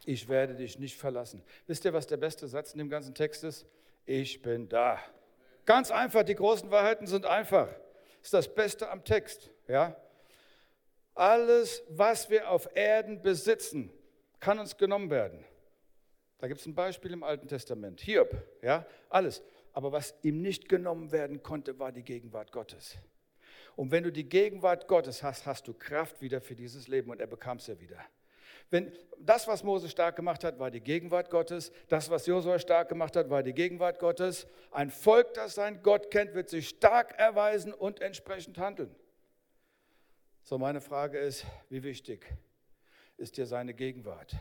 Ich 0.06 0.28
werde 0.28 0.56
dich 0.56 0.80
nicht 0.80 0.98
verlassen. 0.98 1.44
Wisst 1.68 1.86
ihr, 1.86 1.94
was 1.94 2.08
der 2.08 2.18
beste 2.18 2.48
Satz 2.48 2.74
in 2.74 2.80
dem 2.80 2.90
ganzen 2.90 3.14
Text 3.14 3.44
ist? 3.44 3.66
Ich 4.06 4.42
bin 4.42 4.68
da. 4.68 5.00
Ganz 5.66 5.92
einfach, 5.92 6.24
die 6.24 6.36
großen 6.36 6.70
Wahrheiten 6.72 7.08
sind 7.08 7.26
einfach. 7.26 7.70
Ist 8.22 8.34
das 8.34 8.54
Beste 8.54 8.90
am 8.90 9.04
Text. 9.06 9.50
Ja? 9.68 9.96
Alles, 11.16 11.84
was 11.90 12.30
wir 12.30 12.50
auf 12.50 12.76
Erden 12.76 13.22
besitzen, 13.22 13.92
kann 14.40 14.60
uns 14.60 14.78
genommen 14.78 15.10
werden. 15.10 15.46
Da 16.44 16.50
gibt 16.50 16.60
es 16.60 16.68
ein 16.68 16.76
Beispiel 16.76 17.14
im 17.14 17.24
Alten 17.24 17.48
Testament. 17.48 18.02
Hiob, 18.02 18.36
ja, 18.62 18.86
alles. 19.08 19.42
Aber 19.72 19.94
was 19.94 20.14
ihm 20.24 20.42
nicht 20.42 20.68
genommen 20.68 21.14
werden 21.14 21.42
konnte, 21.42 21.80
war 21.80 21.94
die 21.94 22.04
Gegenwart 22.04 22.52
Gottes. 22.52 22.98
Und 23.78 23.92
wenn 23.92 24.04
du 24.04 24.12
die 24.12 24.28
Gegenwart 24.28 24.90
Gottes 24.90 25.24
hast, 25.24 25.46
hast 25.46 25.70
du 25.70 25.74
Kraft 25.74 26.22
wieder 26.22 26.42
für 26.42 26.54
dieses 26.54 26.90
Leben 26.90 27.12
und 27.12 27.22
er 27.22 27.28
bekam 27.28 27.60
es 27.60 27.68
ja 27.68 27.80
wieder. 27.80 27.98
Wenn 28.70 28.92
das, 29.18 29.48
was 29.48 29.64
Mose 29.64 29.88
stark 29.88 30.18
gemacht 30.18 30.44
hat, 30.44 30.60
war 30.60 30.70
die 30.70 30.82
Gegenwart 30.82 31.30
Gottes. 31.30 31.72
Das, 31.88 32.10
was 32.10 32.26
Josua 32.26 32.60
stark 32.60 32.90
gemacht 32.90 33.16
hat, 33.16 33.30
war 33.30 33.42
die 33.42 33.54
Gegenwart 33.54 34.00
Gottes. 34.00 34.46
Ein 34.72 34.90
Volk, 34.90 35.34
das 35.36 35.56
sein 35.56 35.82
Gott 35.82 36.12
kennt, 36.12 36.34
wird 36.34 36.50
sich 36.50 36.68
stark 36.68 37.18
erweisen 37.18 37.72
und 37.74 38.02
entsprechend 38.02 38.58
handeln. 38.58 38.94
So, 40.42 40.58
meine 40.58 40.82
Frage 40.82 41.20
ist, 41.20 41.46
wie 41.70 41.84
wichtig 41.84 42.28
ist 43.16 43.38
dir 43.38 43.46
seine 43.46 43.74
Gegenwart? 43.74 44.36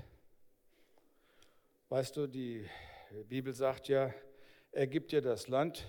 Weißt 1.93 2.17
du, 2.17 2.27
die 2.27 2.67
Bibel 3.29 3.53
sagt 3.53 3.89
ja, 3.89 4.15
er 4.71 4.87
gibt 4.87 5.13
dir 5.13 5.21
das 5.21 5.49
Land, 5.49 5.87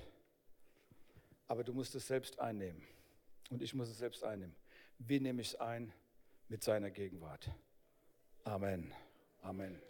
aber 1.48 1.64
du 1.64 1.72
musst 1.72 1.96
es 1.96 2.08
selbst 2.08 2.42
einnehmen. 2.42 2.86
Und 3.50 3.62
ich 3.62 3.74
muss 3.74 3.88
es 3.88 4.00
selbst 4.00 4.22
einnehmen. 4.22 4.54
Wie 4.98 5.22
nehme 5.22 5.42
ich 5.42 5.54
es 5.54 5.56
ein? 5.62 5.94
Mit 6.50 6.62
seiner 6.62 6.92
Gegenwart. 6.92 7.50
Amen. 8.44 8.94
Amen. 9.44 9.82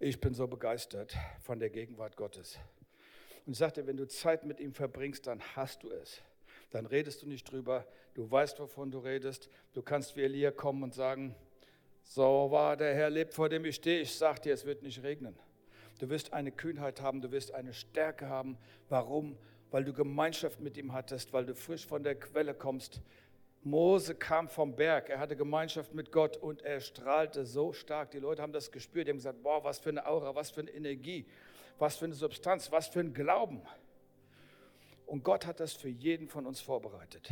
Ich 0.00 0.20
bin 0.20 0.34
so 0.34 0.48
begeistert 0.48 1.16
von 1.42 1.60
der 1.60 1.70
Gegenwart 1.70 2.16
Gottes. 2.16 2.58
Und 3.46 3.52
ich 3.52 3.58
sagte, 3.58 3.86
wenn 3.86 3.96
du 3.96 4.08
Zeit 4.08 4.42
mit 4.44 4.58
ihm 4.58 4.74
verbringst, 4.74 5.28
dann 5.28 5.40
hast 5.54 5.84
du 5.84 5.92
es 5.92 6.24
dann 6.70 6.86
redest 6.86 7.22
du 7.22 7.28
nicht 7.28 7.50
drüber, 7.50 7.86
du 8.14 8.30
weißt, 8.30 8.60
wovon 8.60 8.90
du 8.90 8.98
redest. 8.98 9.48
Du 9.72 9.82
kannst 9.82 10.16
wie 10.16 10.22
Elia 10.22 10.50
kommen 10.50 10.82
und 10.82 10.94
sagen, 10.94 11.34
so 12.04 12.48
war 12.50 12.76
der 12.76 12.94
Herr 12.94 13.10
lebt, 13.10 13.34
vor 13.34 13.48
dem 13.48 13.64
ich 13.64 13.76
stehe. 13.76 14.00
Ich 14.00 14.14
sage 14.14 14.40
dir, 14.40 14.54
es 14.54 14.64
wird 14.64 14.82
nicht 14.82 15.02
regnen. 15.02 15.38
Du 15.98 16.08
wirst 16.08 16.32
eine 16.32 16.52
Kühnheit 16.52 17.00
haben, 17.00 17.20
du 17.20 17.32
wirst 17.32 17.52
eine 17.52 17.72
Stärke 17.72 18.28
haben. 18.28 18.56
Warum? 18.88 19.36
Weil 19.70 19.84
du 19.84 19.92
Gemeinschaft 19.92 20.60
mit 20.60 20.76
ihm 20.76 20.92
hattest, 20.92 21.32
weil 21.32 21.44
du 21.44 21.54
frisch 21.54 21.86
von 21.86 22.02
der 22.02 22.14
Quelle 22.14 22.54
kommst. 22.54 23.02
Mose 23.62 24.14
kam 24.14 24.48
vom 24.48 24.76
Berg, 24.76 25.10
er 25.10 25.18
hatte 25.18 25.36
Gemeinschaft 25.36 25.92
mit 25.92 26.12
Gott 26.12 26.36
und 26.36 26.62
er 26.62 26.80
strahlte 26.80 27.44
so 27.44 27.72
stark. 27.72 28.12
Die 28.12 28.20
Leute 28.20 28.40
haben 28.40 28.52
das 28.52 28.70
gespürt, 28.70 29.06
die 29.06 29.10
haben 29.10 29.18
gesagt, 29.18 29.42
boah, 29.42 29.64
was 29.64 29.78
für 29.78 29.90
eine 29.90 30.06
Aura, 30.06 30.34
was 30.34 30.50
für 30.50 30.60
eine 30.60 30.70
Energie, 30.70 31.26
was 31.78 31.96
für 31.96 32.04
eine 32.04 32.14
Substanz, 32.14 32.70
was 32.70 32.88
für 32.88 33.00
ein 33.00 33.12
Glauben. 33.12 33.60
Und 35.08 35.24
Gott 35.24 35.46
hat 35.46 35.58
das 35.58 35.72
für 35.72 35.88
jeden 35.88 36.28
von 36.28 36.44
uns 36.44 36.60
vorbereitet. 36.60 37.30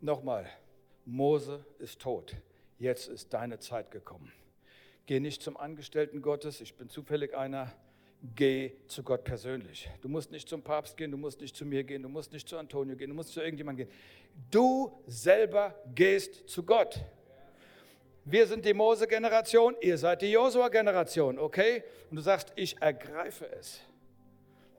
Nochmal, 0.00 0.44
Mose 1.04 1.64
ist 1.78 2.00
tot. 2.00 2.34
Jetzt 2.78 3.08
ist 3.08 3.32
deine 3.32 3.60
Zeit 3.60 3.92
gekommen. 3.92 4.32
Geh 5.06 5.20
nicht 5.20 5.40
zum 5.40 5.56
Angestellten 5.56 6.20
Gottes, 6.20 6.60
ich 6.60 6.74
bin 6.74 6.88
zufällig 6.88 7.36
einer. 7.36 7.72
Geh 8.34 8.72
zu 8.88 9.04
Gott 9.04 9.22
persönlich. 9.22 9.88
Du 10.02 10.08
musst 10.08 10.32
nicht 10.32 10.48
zum 10.48 10.62
Papst 10.62 10.96
gehen, 10.96 11.12
du 11.12 11.16
musst 11.16 11.40
nicht 11.40 11.54
zu 11.54 11.64
mir 11.64 11.84
gehen, 11.84 12.02
du 12.02 12.08
musst 12.08 12.32
nicht 12.32 12.48
zu 12.48 12.58
Antonio 12.58 12.96
gehen, 12.96 13.10
du 13.10 13.14
musst 13.14 13.32
zu 13.32 13.40
irgendjemandem 13.40 13.86
gehen. 13.86 13.96
Du 14.50 15.00
selber 15.06 15.80
gehst 15.94 16.48
zu 16.48 16.64
Gott. 16.64 17.04
Wir 18.24 18.48
sind 18.48 18.64
die 18.64 18.74
Mose-Generation, 18.74 19.76
ihr 19.80 19.96
seid 19.96 20.22
die 20.22 20.32
Josua-Generation, 20.32 21.38
okay? 21.38 21.84
Und 22.10 22.16
du 22.16 22.22
sagst, 22.22 22.52
ich 22.56 22.82
ergreife 22.82 23.48
es. 23.52 23.80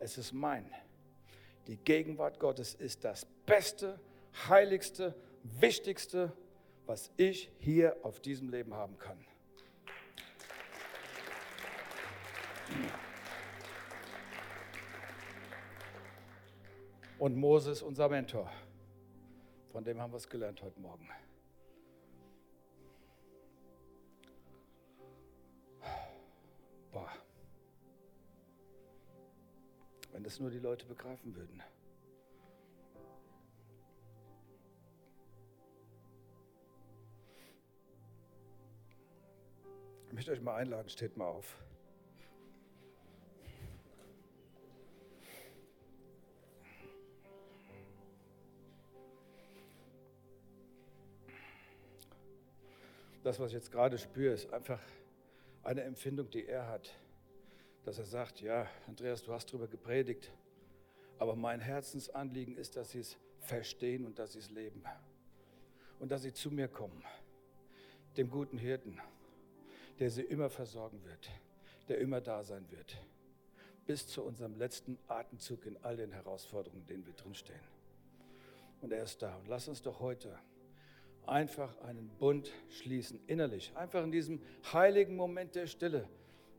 Es 0.01 0.17
ist 0.17 0.33
mein. 0.33 0.69
Die 1.69 1.77
Gegenwart 1.77 2.39
Gottes 2.39 2.73
ist 2.73 3.03
das 3.03 3.27
Beste, 3.45 3.99
Heiligste, 4.47 5.13
Wichtigste, 5.43 6.33
was 6.87 7.11
ich 7.15 7.51
hier 7.59 7.95
auf 8.01 8.19
diesem 8.19 8.49
Leben 8.49 8.73
haben 8.73 8.97
kann. 8.97 9.23
Und 17.19 17.37
Moses, 17.37 17.83
unser 17.83 18.09
Mentor, 18.09 18.51
von 19.71 19.83
dem 19.83 20.01
haben 20.01 20.11
wir 20.11 20.17
es 20.17 20.27
gelernt 20.27 20.63
heute 20.63 20.79
Morgen. 20.79 21.07
Wenn 30.19 30.25
das 30.25 30.37
nur 30.37 30.49
die 30.49 30.59
Leute 30.59 30.85
begreifen 30.85 31.33
würden. 31.33 31.63
Ich 40.07 40.13
möchte 40.13 40.33
euch 40.33 40.41
mal 40.41 40.57
einladen, 40.57 40.89
steht 40.89 41.15
mal 41.15 41.27
auf. 41.27 41.63
Das, 53.23 53.39
was 53.39 53.47
ich 53.47 53.53
jetzt 53.53 53.71
gerade 53.71 53.97
spüre, 53.97 54.33
ist 54.33 54.51
einfach 54.51 54.81
eine 55.63 55.83
Empfindung, 55.83 56.29
die 56.29 56.45
er 56.45 56.67
hat 56.67 56.93
dass 57.83 57.97
er 57.97 58.05
sagt, 58.05 58.41
ja, 58.41 58.67
Andreas, 58.87 59.23
du 59.23 59.33
hast 59.33 59.47
darüber 59.47 59.67
gepredigt, 59.67 60.31
aber 61.17 61.35
mein 61.35 61.59
Herzensanliegen 61.59 62.55
ist, 62.55 62.75
dass 62.75 62.91
sie 62.91 62.99
es 62.99 63.17
verstehen 63.39 64.05
und 64.05 64.19
dass 64.19 64.33
sie 64.33 64.39
es 64.39 64.49
leben. 64.49 64.83
Und 65.99 66.11
dass 66.11 66.21
sie 66.21 66.33
zu 66.33 66.49
mir 66.49 66.67
kommen, 66.67 67.03
dem 68.15 68.29
guten 68.29 68.57
Hirten, 68.57 68.99
der 69.99 70.09
sie 70.09 70.21
immer 70.21 70.49
versorgen 70.49 71.03
wird, 71.03 71.29
der 71.89 71.97
immer 71.97 72.21
da 72.21 72.43
sein 72.43 72.69
wird, 72.71 72.97
bis 73.85 74.07
zu 74.07 74.23
unserem 74.23 74.55
letzten 74.55 74.97
Atemzug 75.07 75.65
in 75.65 75.77
all 75.83 75.97
den 75.97 76.11
Herausforderungen, 76.11 76.81
in 76.81 76.87
denen 76.87 77.05
wir 77.05 77.13
drinstehen. 77.13 77.59
Und 78.81 78.93
er 78.93 79.03
ist 79.03 79.21
da. 79.21 79.35
Und 79.37 79.47
lass 79.47 79.67
uns 79.67 79.81
doch 79.81 79.99
heute 79.99 80.39
einfach 81.25 81.77
einen 81.81 82.09
Bund 82.17 82.51
schließen, 82.69 83.19
innerlich, 83.27 83.75
einfach 83.75 84.03
in 84.03 84.11
diesem 84.11 84.41
heiligen 84.71 85.15
Moment 85.15 85.55
der 85.55 85.67
Stille, 85.67 86.07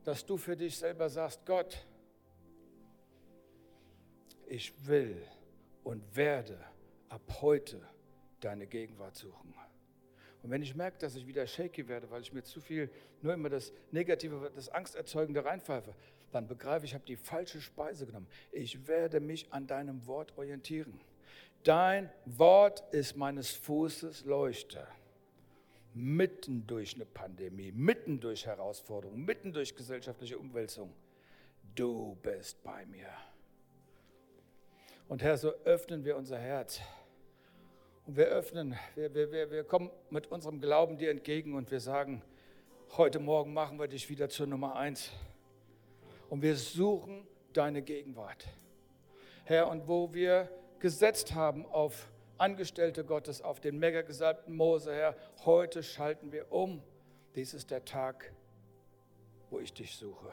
dass 0.04 0.24
du 0.24 0.36
für 0.36 0.56
dich 0.56 0.76
selber 0.76 1.08
sagst, 1.08 1.44
Gott, 1.44 1.86
ich 4.46 4.72
will 4.86 5.22
und 5.84 6.16
werde 6.16 6.58
ab 7.08 7.22
heute 7.40 7.80
deine 8.40 8.66
Gegenwart 8.66 9.16
suchen. 9.16 9.54
Und 10.42 10.50
wenn 10.50 10.62
ich 10.62 10.74
merke, 10.74 10.98
dass 10.98 11.16
ich 11.16 11.26
wieder 11.26 11.46
shaky 11.46 11.86
werde, 11.86 12.10
weil 12.10 12.22
ich 12.22 12.32
mir 12.32 12.42
zu 12.42 12.60
viel 12.60 12.90
nur 13.20 13.34
immer 13.34 13.50
das 13.50 13.72
Negative, 13.90 14.50
das 14.54 14.68
Angsterzeugende 14.70 15.44
reinpfeife, 15.44 15.94
dann 16.32 16.46
begreife 16.46 16.84
ich, 16.84 16.92
ich 16.92 16.94
habe 16.94 17.04
die 17.04 17.16
falsche 17.16 17.60
Speise 17.60 18.06
genommen. 18.06 18.28
Ich 18.52 18.86
werde 18.86 19.20
mich 19.20 19.52
an 19.52 19.66
deinem 19.66 20.06
Wort 20.06 20.36
orientieren. 20.38 21.00
Dein 21.62 22.10
Wort 22.24 22.82
ist 22.92 23.16
meines 23.16 23.50
Fußes 23.50 24.24
Leuchte. 24.24 24.86
Mitten 25.92 26.66
durch 26.66 26.94
eine 26.94 27.04
Pandemie, 27.04 27.72
mitten 27.72 28.20
durch 28.20 28.46
Herausforderungen, 28.46 29.24
mitten 29.24 29.52
durch 29.52 29.74
gesellschaftliche 29.74 30.38
Umwälzung. 30.38 30.92
Du 31.74 32.16
bist 32.22 32.62
bei 32.62 32.86
mir. 32.86 33.08
Und 35.08 35.22
Herr, 35.22 35.36
so 35.36 35.50
öffnen 35.64 36.04
wir 36.04 36.16
unser 36.16 36.38
Herz. 36.38 36.80
Und 38.06 38.16
wir 38.16 38.26
öffnen, 38.26 38.76
wir, 38.94 39.12
wir, 39.14 39.50
wir 39.50 39.64
kommen 39.64 39.90
mit 40.10 40.28
unserem 40.28 40.60
Glauben 40.60 40.98
dir 40.98 41.10
entgegen 41.10 41.54
und 41.54 41.70
wir 41.70 41.80
sagen, 41.80 42.22
heute 42.96 43.18
Morgen 43.18 43.52
machen 43.52 43.78
wir 43.78 43.88
dich 43.88 44.08
wieder 44.08 44.28
zur 44.28 44.46
Nummer 44.46 44.76
eins. 44.76 45.10
Und 46.28 46.42
wir 46.42 46.56
suchen 46.56 47.26
deine 47.52 47.82
Gegenwart. 47.82 48.46
Herr, 49.44 49.68
und 49.68 49.88
wo 49.88 50.12
wir 50.14 50.48
gesetzt 50.78 51.34
haben 51.34 51.66
auf 51.66 52.08
Angestellte 52.40 53.04
Gottes, 53.04 53.42
auf 53.42 53.60
den 53.60 53.78
megagesalbten 53.78 54.56
Mose, 54.56 54.94
Herr, 54.94 55.14
heute 55.44 55.82
schalten 55.82 56.32
wir 56.32 56.50
um. 56.50 56.82
Dies 57.34 57.52
ist 57.52 57.70
der 57.70 57.84
Tag, 57.84 58.32
wo 59.50 59.60
ich 59.60 59.74
dich 59.74 59.94
suche. 59.94 60.30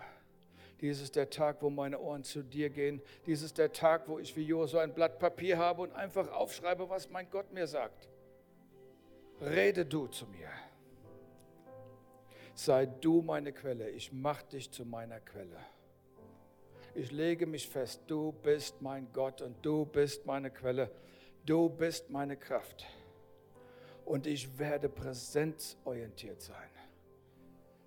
Dies 0.80 1.02
ist 1.02 1.17
der 1.17 1.30
Tag, 1.30 1.62
wo 1.62 1.70
meine 1.70 2.00
Ohren 2.00 2.24
zu 2.24 2.43
dir 2.43 2.70
gehen. 2.70 3.02
Dies 3.26 3.41
ist 3.41 3.58
der 3.58 3.74
Tag, 3.74 4.08
wo 4.08 4.20
ich 4.20 4.38
wie 4.38 4.43
Josua 4.43 4.84
ein 4.84 4.93
Blatt 4.93 5.20
Papier 5.20 5.58
habe 5.58 5.82
und 5.82 5.91
einfach 5.91 6.32
aufschreibe, 6.32 6.89
was 6.89 7.10
mein 7.10 7.30
Gott 7.30 7.52
mir 7.52 7.67
sagt. 7.67 8.08
Rede 9.41 9.86
du 9.86 10.08
zu 10.08 10.28
mir. 10.28 10.50
Sei 12.54 12.86
du 12.86 13.22
meine 13.22 13.52
Quelle. 13.52 13.89
Ich 13.89 14.13
mach 14.13 14.43
dich 14.43 14.72
zu 14.72 14.86
meiner 14.86 15.20
Quelle. 15.20 15.60
Ich 16.96 17.12
lege 17.12 17.46
mich 17.48 17.67
fest, 17.67 18.02
du 18.08 18.32
bist 18.32 18.82
mein 18.82 19.12
Gott 19.12 19.41
und 19.41 19.58
du 19.65 19.86
bist 19.86 20.26
meine 20.26 20.50
Quelle. 20.50 20.89
Du 21.48 21.70
bist 21.70 22.10
meine 22.10 22.36
Kraft. 22.36 22.86
Und 24.04 24.28
ich 24.28 24.60
werde 24.60 24.90
präsenzorientiert 24.90 26.42
sein. 26.42 26.70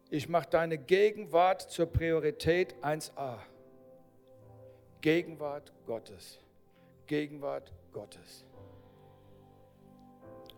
Ich 0.09 0.31
mache 0.31 0.49
deine 0.49 0.79
Gegenwart 0.79 1.71
zur 1.71 1.85
Priorität 1.85 2.75
1a. 2.83 3.39
Gegenwart 5.03 5.75
Gottes. 5.85 6.41
Gegenwart 7.07 7.71
Gottes. 7.93 8.47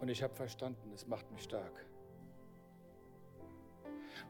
Und 0.00 0.08
ich 0.08 0.22
habe 0.22 0.34
verstanden, 0.34 0.92
es 0.94 1.04
macht 1.04 1.28
mich 1.32 1.42
stark. 1.42 1.84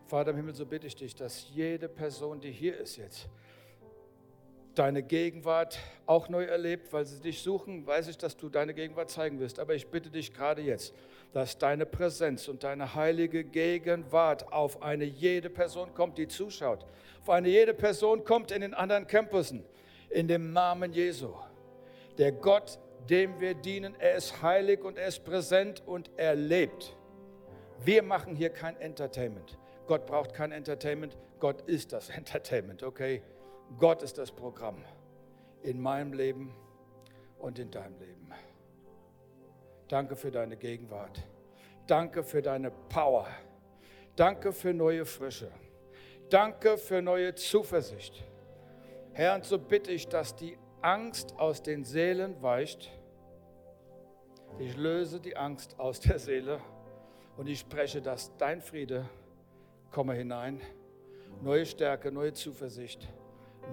Vater 0.06 0.30
im 0.30 0.36
Himmel, 0.36 0.54
so 0.54 0.64
bitte 0.64 0.86
ich 0.86 0.96
dich, 0.96 1.14
dass 1.14 1.46
jede 1.50 1.90
Person, 1.90 2.40
die 2.40 2.50
hier 2.50 2.78
ist 2.78 2.96
jetzt, 2.96 3.28
deine 4.74 5.02
Gegenwart 5.02 5.78
auch 6.06 6.28
neu 6.28 6.44
erlebt, 6.44 6.92
weil 6.92 7.04
sie 7.04 7.20
dich 7.20 7.42
suchen, 7.42 7.86
weiß 7.86 8.08
ich, 8.08 8.18
dass 8.18 8.36
du 8.36 8.48
deine 8.48 8.74
Gegenwart 8.74 9.10
zeigen 9.10 9.38
wirst. 9.40 9.58
Aber 9.58 9.74
ich 9.74 9.86
bitte 9.88 10.10
dich 10.10 10.32
gerade 10.32 10.62
jetzt, 10.62 10.94
dass 11.32 11.58
deine 11.58 11.86
Präsenz 11.86 12.48
und 12.48 12.64
deine 12.64 12.94
heilige 12.94 13.44
Gegenwart 13.44 14.52
auf 14.52 14.82
eine 14.82 15.04
jede 15.04 15.50
Person 15.50 15.94
kommt, 15.94 16.18
die 16.18 16.28
zuschaut. 16.28 16.84
Auf 17.20 17.30
eine 17.30 17.48
jede 17.48 17.74
Person 17.74 18.24
kommt 18.24 18.50
in 18.50 18.60
den 18.62 18.74
anderen 18.74 19.06
Campussen. 19.06 19.64
In 20.10 20.28
dem 20.28 20.52
Namen 20.52 20.92
Jesu. 20.92 21.32
Der 22.18 22.32
Gott, 22.32 22.78
dem 23.08 23.40
wir 23.40 23.54
dienen, 23.54 23.94
er 23.98 24.14
ist 24.14 24.42
heilig 24.42 24.82
und 24.84 24.98
er 24.98 25.08
ist 25.08 25.24
präsent 25.24 25.82
und 25.86 26.10
er 26.16 26.34
lebt. 26.34 26.94
Wir 27.84 28.02
machen 28.02 28.36
hier 28.36 28.50
kein 28.50 28.76
Entertainment. 28.80 29.58
Gott 29.86 30.06
braucht 30.06 30.34
kein 30.34 30.52
Entertainment. 30.52 31.16
Gott 31.40 31.62
ist 31.62 31.92
das 31.92 32.08
Entertainment, 32.16 32.82
okay? 32.82 33.22
Gott 33.78 34.02
ist 34.02 34.18
das 34.18 34.30
Programm 34.30 34.76
in 35.62 35.80
meinem 35.80 36.12
Leben 36.12 36.54
und 37.38 37.58
in 37.58 37.70
deinem 37.70 37.98
Leben. 37.98 38.30
Danke 39.88 40.16
für 40.16 40.30
deine 40.30 40.56
Gegenwart. 40.56 41.22
Danke 41.86 42.22
für 42.22 42.42
deine 42.42 42.70
Power. 42.70 43.26
Danke 44.16 44.52
für 44.52 44.72
neue 44.72 45.04
Frische. 45.04 45.50
Danke 46.30 46.78
für 46.78 47.02
neue 47.02 47.34
Zuversicht. 47.34 48.24
Herr, 49.12 49.34
und 49.34 49.44
so 49.44 49.58
bitte 49.58 49.90
ich, 49.90 50.08
dass 50.08 50.34
die 50.34 50.56
Angst 50.80 51.38
aus 51.38 51.62
den 51.62 51.84
Seelen 51.84 52.40
weicht. 52.42 52.90
Ich 54.58 54.76
löse 54.76 55.20
die 55.20 55.36
Angst 55.36 55.78
aus 55.78 56.00
der 56.00 56.18
Seele 56.18 56.60
und 57.36 57.48
ich 57.48 57.60
spreche, 57.60 58.00
dass 58.00 58.36
dein 58.36 58.60
Friede 58.60 59.08
komme 59.90 60.14
hinein. 60.14 60.60
Neue 61.42 61.66
Stärke, 61.66 62.10
neue 62.10 62.32
Zuversicht 62.32 63.08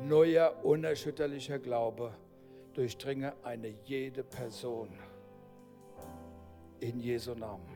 neuer, 0.04 0.64
unerschütterlicher 0.64 1.60
Glaube 1.60 2.14
durchdringe 2.74 3.34
eine 3.44 3.70
jede 3.86 4.24
Person. 4.24 4.90
In 6.80 7.00
Jesu 7.00 7.34
Namen. 7.34 7.68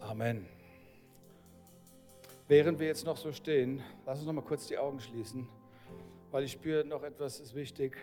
Amen. 0.00 0.46
Während 2.46 2.78
wir 2.78 2.86
jetzt 2.86 3.04
noch 3.04 3.16
so 3.16 3.32
stehen, 3.32 3.82
lass 4.04 4.18
uns 4.18 4.26
noch 4.26 4.32
mal 4.32 4.42
kurz 4.42 4.66
die 4.66 4.76
Augen 4.78 5.00
schließen, 5.00 5.48
weil 6.30 6.44
ich 6.44 6.52
spüre, 6.52 6.84
noch 6.84 7.02
etwas 7.02 7.40
ist 7.40 7.54
wichtig 7.54 7.96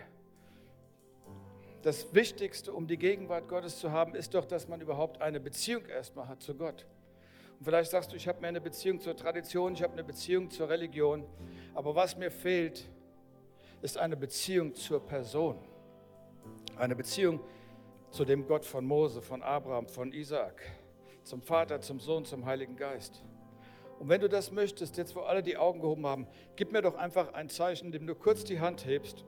das 1.85 2.15
Wichtigste, 2.15 2.73
um 2.73 2.87
die 2.87 2.97
Gegenwart 2.97 3.47
Gottes 3.47 3.77
zu 3.77 3.91
haben, 3.91 4.15
ist 4.15 4.33
doch, 4.33 4.45
dass 4.45 4.67
man 4.67 4.81
überhaupt 4.81 5.21
eine 5.21 5.39
Beziehung 5.39 5.85
erstmal 5.85 6.27
hat 6.27 6.41
zu 6.41 6.55
Gott. 6.55 6.83
Und 7.59 7.65
vielleicht 7.65 7.91
sagst 7.91 8.11
du, 8.11 8.15
ich 8.15 8.27
habe 8.27 8.41
mehr 8.41 8.49
eine 8.49 8.59
Beziehung 8.59 8.99
zur 8.99 9.15
Tradition, 9.15 9.73
ich 9.73 9.83
habe 9.83 9.93
eine 9.93 10.03
Beziehung 10.03 10.49
zur 10.49 10.67
Religion. 10.67 11.23
Aber 11.75 11.93
was 11.93 12.17
mir 12.17 12.31
fehlt, 12.31 12.89
ist 13.83 13.99
eine 13.99 14.17
Beziehung 14.17 14.73
zur 14.73 14.99
Person. 15.05 15.59
Eine 16.75 16.95
Beziehung 16.95 17.39
zu 18.09 18.25
dem 18.25 18.47
Gott 18.47 18.65
von 18.65 18.83
Mose, 18.83 19.21
von 19.21 19.43
Abraham, 19.43 19.87
von 19.87 20.11
Isaak, 20.11 20.63
zum 21.21 21.43
Vater, 21.43 21.81
zum 21.81 21.99
Sohn, 21.99 22.25
zum 22.25 22.47
Heiligen 22.47 22.77
Geist. 22.77 23.23
Und 23.99 24.09
wenn 24.09 24.21
du 24.21 24.27
das 24.27 24.51
möchtest, 24.51 24.97
jetzt 24.97 25.15
wo 25.15 25.19
alle 25.19 25.43
die 25.43 25.55
Augen 25.55 25.81
gehoben 25.81 26.07
haben, 26.07 26.25
gib 26.55 26.71
mir 26.71 26.81
doch 26.81 26.95
einfach 26.95 27.35
ein 27.35 27.47
Zeichen, 27.47 27.85
indem 27.85 28.07
du 28.07 28.15
kurz 28.15 28.43
die 28.43 28.59
Hand 28.59 28.87
hebst 28.87 29.23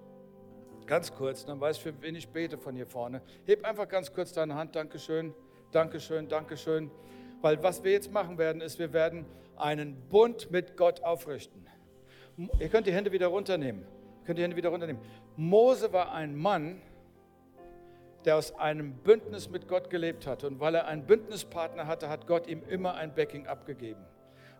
Ganz 0.87 1.13
kurz, 1.13 1.45
dann 1.45 1.59
weiß 1.59 1.77
ich, 1.77 1.83
für 1.83 2.01
wen 2.01 2.15
ich 2.15 2.29
bete 2.29 2.57
von 2.57 2.73
hier 2.73 2.87
vorne. 2.87 3.21
Heb 3.45 3.65
einfach 3.65 3.89
ganz 3.89 4.13
kurz 4.13 4.31
deine 4.31 4.55
Hand. 4.55 4.73
Dankeschön, 4.73 5.33
Dankeschön, 5.71 6.29
Dankeschön. 6.29 6.89
Weil 7.41 7.61
was 7.61 7.83
wir 7.83 7.91
jetzt 7.91 8.11
machen 8.11 8.37
werden, 8.37 8.61
ist, 8.61 8.79
wir 8.79 8.93
werden 8.93 9.25
einen 9.57 9.95
Bund 10.07 10.49
mit 10.49 10.77
Gott 10.77 11.03
aufrichten. 11.03 11.67
Ihr 12.59 12.69
könnt 12.69 12.87
die 12.87 12.93
Hände 12.93 13.11
wieder 13.11 13.27
runternehmen. 13.27 13.81
Ihr 13.81 14.25
könnt 14.25 14.39
die 14.39 14.43
Hände 14.43 14.55
wieder 14.55 14.69
runternehmen. 14.69 15.01
Mose 15.35 15.91
war 15.91 16.13
ein 16.13 16.37
Mann, 16.37 16.81
der 18.23 18.37
aus 18.37 18.55
einem 18.55 18.93
Bündnis 18.93 19.49
mit 19.49 19.67
Gott 19.67 19.89
gelebt 19.89 20.25
hat. 20.25 20.45
Und 20.45 20.61
weil 20.61 20.75
er 20.75 20.87
einen 20.87 21.05
Bündnispartner 21.05 21.85
hatte, 21.85 22.07
hat 22.07 22.27
Gott 22.27 22.47
ihm 22.47 22.63
immer 22.69 22.95
ein 22.95 23.13
Backing 23.13 23.45
abgegeben. 23.45 24.05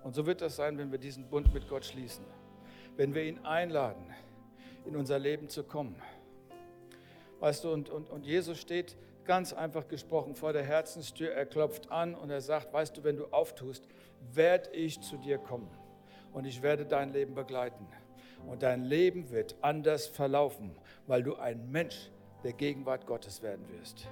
Und 0.04 0.14
so 0.14 0.26
wird 0.26 0.42
das 0.42 0.58
sein, 0.58 0.78
wenn 0.78 0.92
wir 0.92 1.00
diesen 1.00 1.30
Bund 1.30 1.54
mit 1.54 1.70
Gott 1.70 1.86
schließen. 1.86 2.26
Wenn 2.98 3.14
wir 3.14 3.24
ihn 3.24 3.40
einladen, 3.46 4.14
in 4.86 4.96
unser 4.96 5.20
Leben 5.20 5.48
zu 5.50 5.64
kommen. 5.64 5.96
Weißt 7.40 7.64
du, 7.64 7.72
und, 7.72 7.90
und, 7.90 8.10
und 8.10 8.26
Jesus 8.26 8.60
steht 8.60 8.98
ganz 9.26 9.54
einfach 9.54 9.88
gesprochen 9.88 10.36
vor 10.36 10.54
der 10.54 10.64
Herzenstür. 10.64 11.32
Er 11.32 11.46
klopft 11.46 11.92
an 11.92 12.16
und 12.16 12.30
er 12.30 12.42
sagt, 12.42 12.74
weißt 12.74 12.98
du, 12.98 13.04
wenn 13.04 13.18
du 13.18 13.26
auftust, 13.28 13.88
werde 14.34 14.72
ich 14.72 15.02
zu 15.02 15.18
dir 15.18 15.38
kommen 15.38 15.70
und 16.34 16.46
ich 16.46 16.62
werde 16.62 16.86
dein 16.86 17.12
Leben 17.14 17.36
begleiten. 17.36 17.88
Und 18.48 18.64
dein 18.64 18.84
Leben 18.84 19.30
wird 19.32 19.56
anders 19.62 20.08
verlaufen, 20.08 20.76
weil 21.06 21.24
du 21.24 21.36
ein 21.36 21.70
Mensch 21.70 22.10
der 22.44 22.54
Gegenwart 22.54 23.06
Gottes 23.06 23.42
werden 23.42 23.68
wirst. 23.70 24.08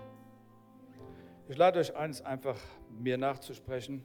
Ich 1.48 1.58
lade 1.58 1.80
euch 1.80 1.96
eins 1.96 2.22
einfach 2.22 2.58
mir 2.90 3.18
nachzusprechen. 3.18 4.04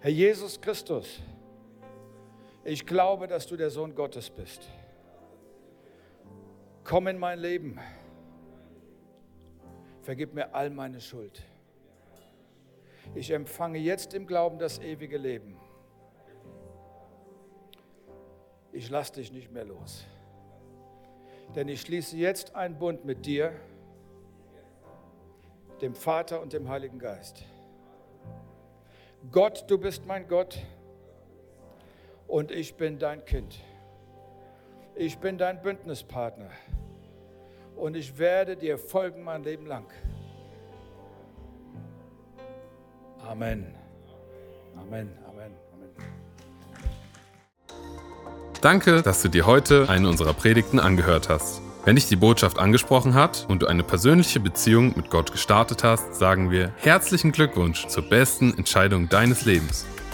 Herr 0.00 0.10
Jesus 0.10 0.60
Christus, 0.60 1.20
ich 2.64 2.84
glaube, 2.84 3.26
dass 3.28 3.46
du 3.46 3.56
der 3.56 3.70
Sohn 3.70 3.94
Gottes 3.94 4.28
bist. 4.28 4.68
Komm 6.84 7.06
in 7.06 7.18
mein 7.18 7.38
Leben. 7.38 7.78
Vergib 10.08 10.32
mir 10.32 10.54
all 10.54 10.70
meine 10.70 11.02
Schuld. 11.02 11.42
Ich 13.14 13.30
empfange 13.30 13.76
jetzt 13.76 14.14
im 14.14 14.26
Glauben 14.26 14.58
das 14.58 14.78
ewige 14.78 15.18
Leben. 15.18 15.54
Ich 18.72 18.88
lasse 18.88 19.12
dich 19.12 19.30
nicht 19.32 19.52
mehr 19.52 19.66
los. 19.66 20.06
Denn 21.54 21.68
ich 21.68 21.82
schließe 21.82 22.16
jetzt 22.16 22.54
einen 22.54 22.78
Bund 22.78 23.04
mit 23.04 23.26
dir, 23.26 23.52
dem 25.82 25.94
Vater 25.94 26.40
und 26.40 26.54
dem 26.54 26.70
Heiligen 26.70 26.98
Geist. 26.98 27.44
Gott, 29.30 29.66
du 29.68 29.76
bist 29.76 30.06
mein 30.06 30.26
Gott 30.26 30.58
und 32.26 32.50
ich 32.50 32.76
bin 32.76 32.98
dein 32.98 33.26
Kind. 33.26 33.62
Ich 34.94 35.18
bin 35.18 35.36
dein 35.36 35.60
Bündnispartner 35.60 36.48
und 37.78 37.96
ich 37.96 38.18
werde 38.18 38.56
dir 38.56 38.78
folgen 38.78 39.22
mein 39.22 39.44
Leben 39.44 39.66
lang. 39.66 39.86
Amen. 43.26 43.74
Amen. 44.76 45.10
Amen. 45.26 45.50
Amen. 45.72 45.92
Danke, 48.60 49.02
dass 49.02 49.22
du 49.22 49.28
dir 49.28 49.46
heute 49.46 49.88
eine 49.88 50.08
unserer 50.08 50.34
Predigten 50.34 50.80
angehört 50.80 51.28
hast. 51.28 51.62
Wenn 51.84 51.94
dich 51.94 52.08
die 52.08 52.16
Botschaft 52.16 52.58
angesprochen 52.58 53.14
hat 53.14 53.46
und 53.48 53.62
du 53.62 53.66
eine 53.66 53.82
persönliche 53.82 54.40
Beziehung 54.40 54.92
mit 54.96 55.10
Gott 55.10 55.32
gestartet 55.32 55.84
hast, 55.84 56.16
sagen 56.16 56.50
wir 56.50 56.72
herzlichen 56.76 57.32
Glückwunsch 57.32 57.86
zur 57.86 58.02
besten 58.02 58.52
Entscheidung 58.58 59.08
deines 59.08 59.44
Lebens. 59.44 59.86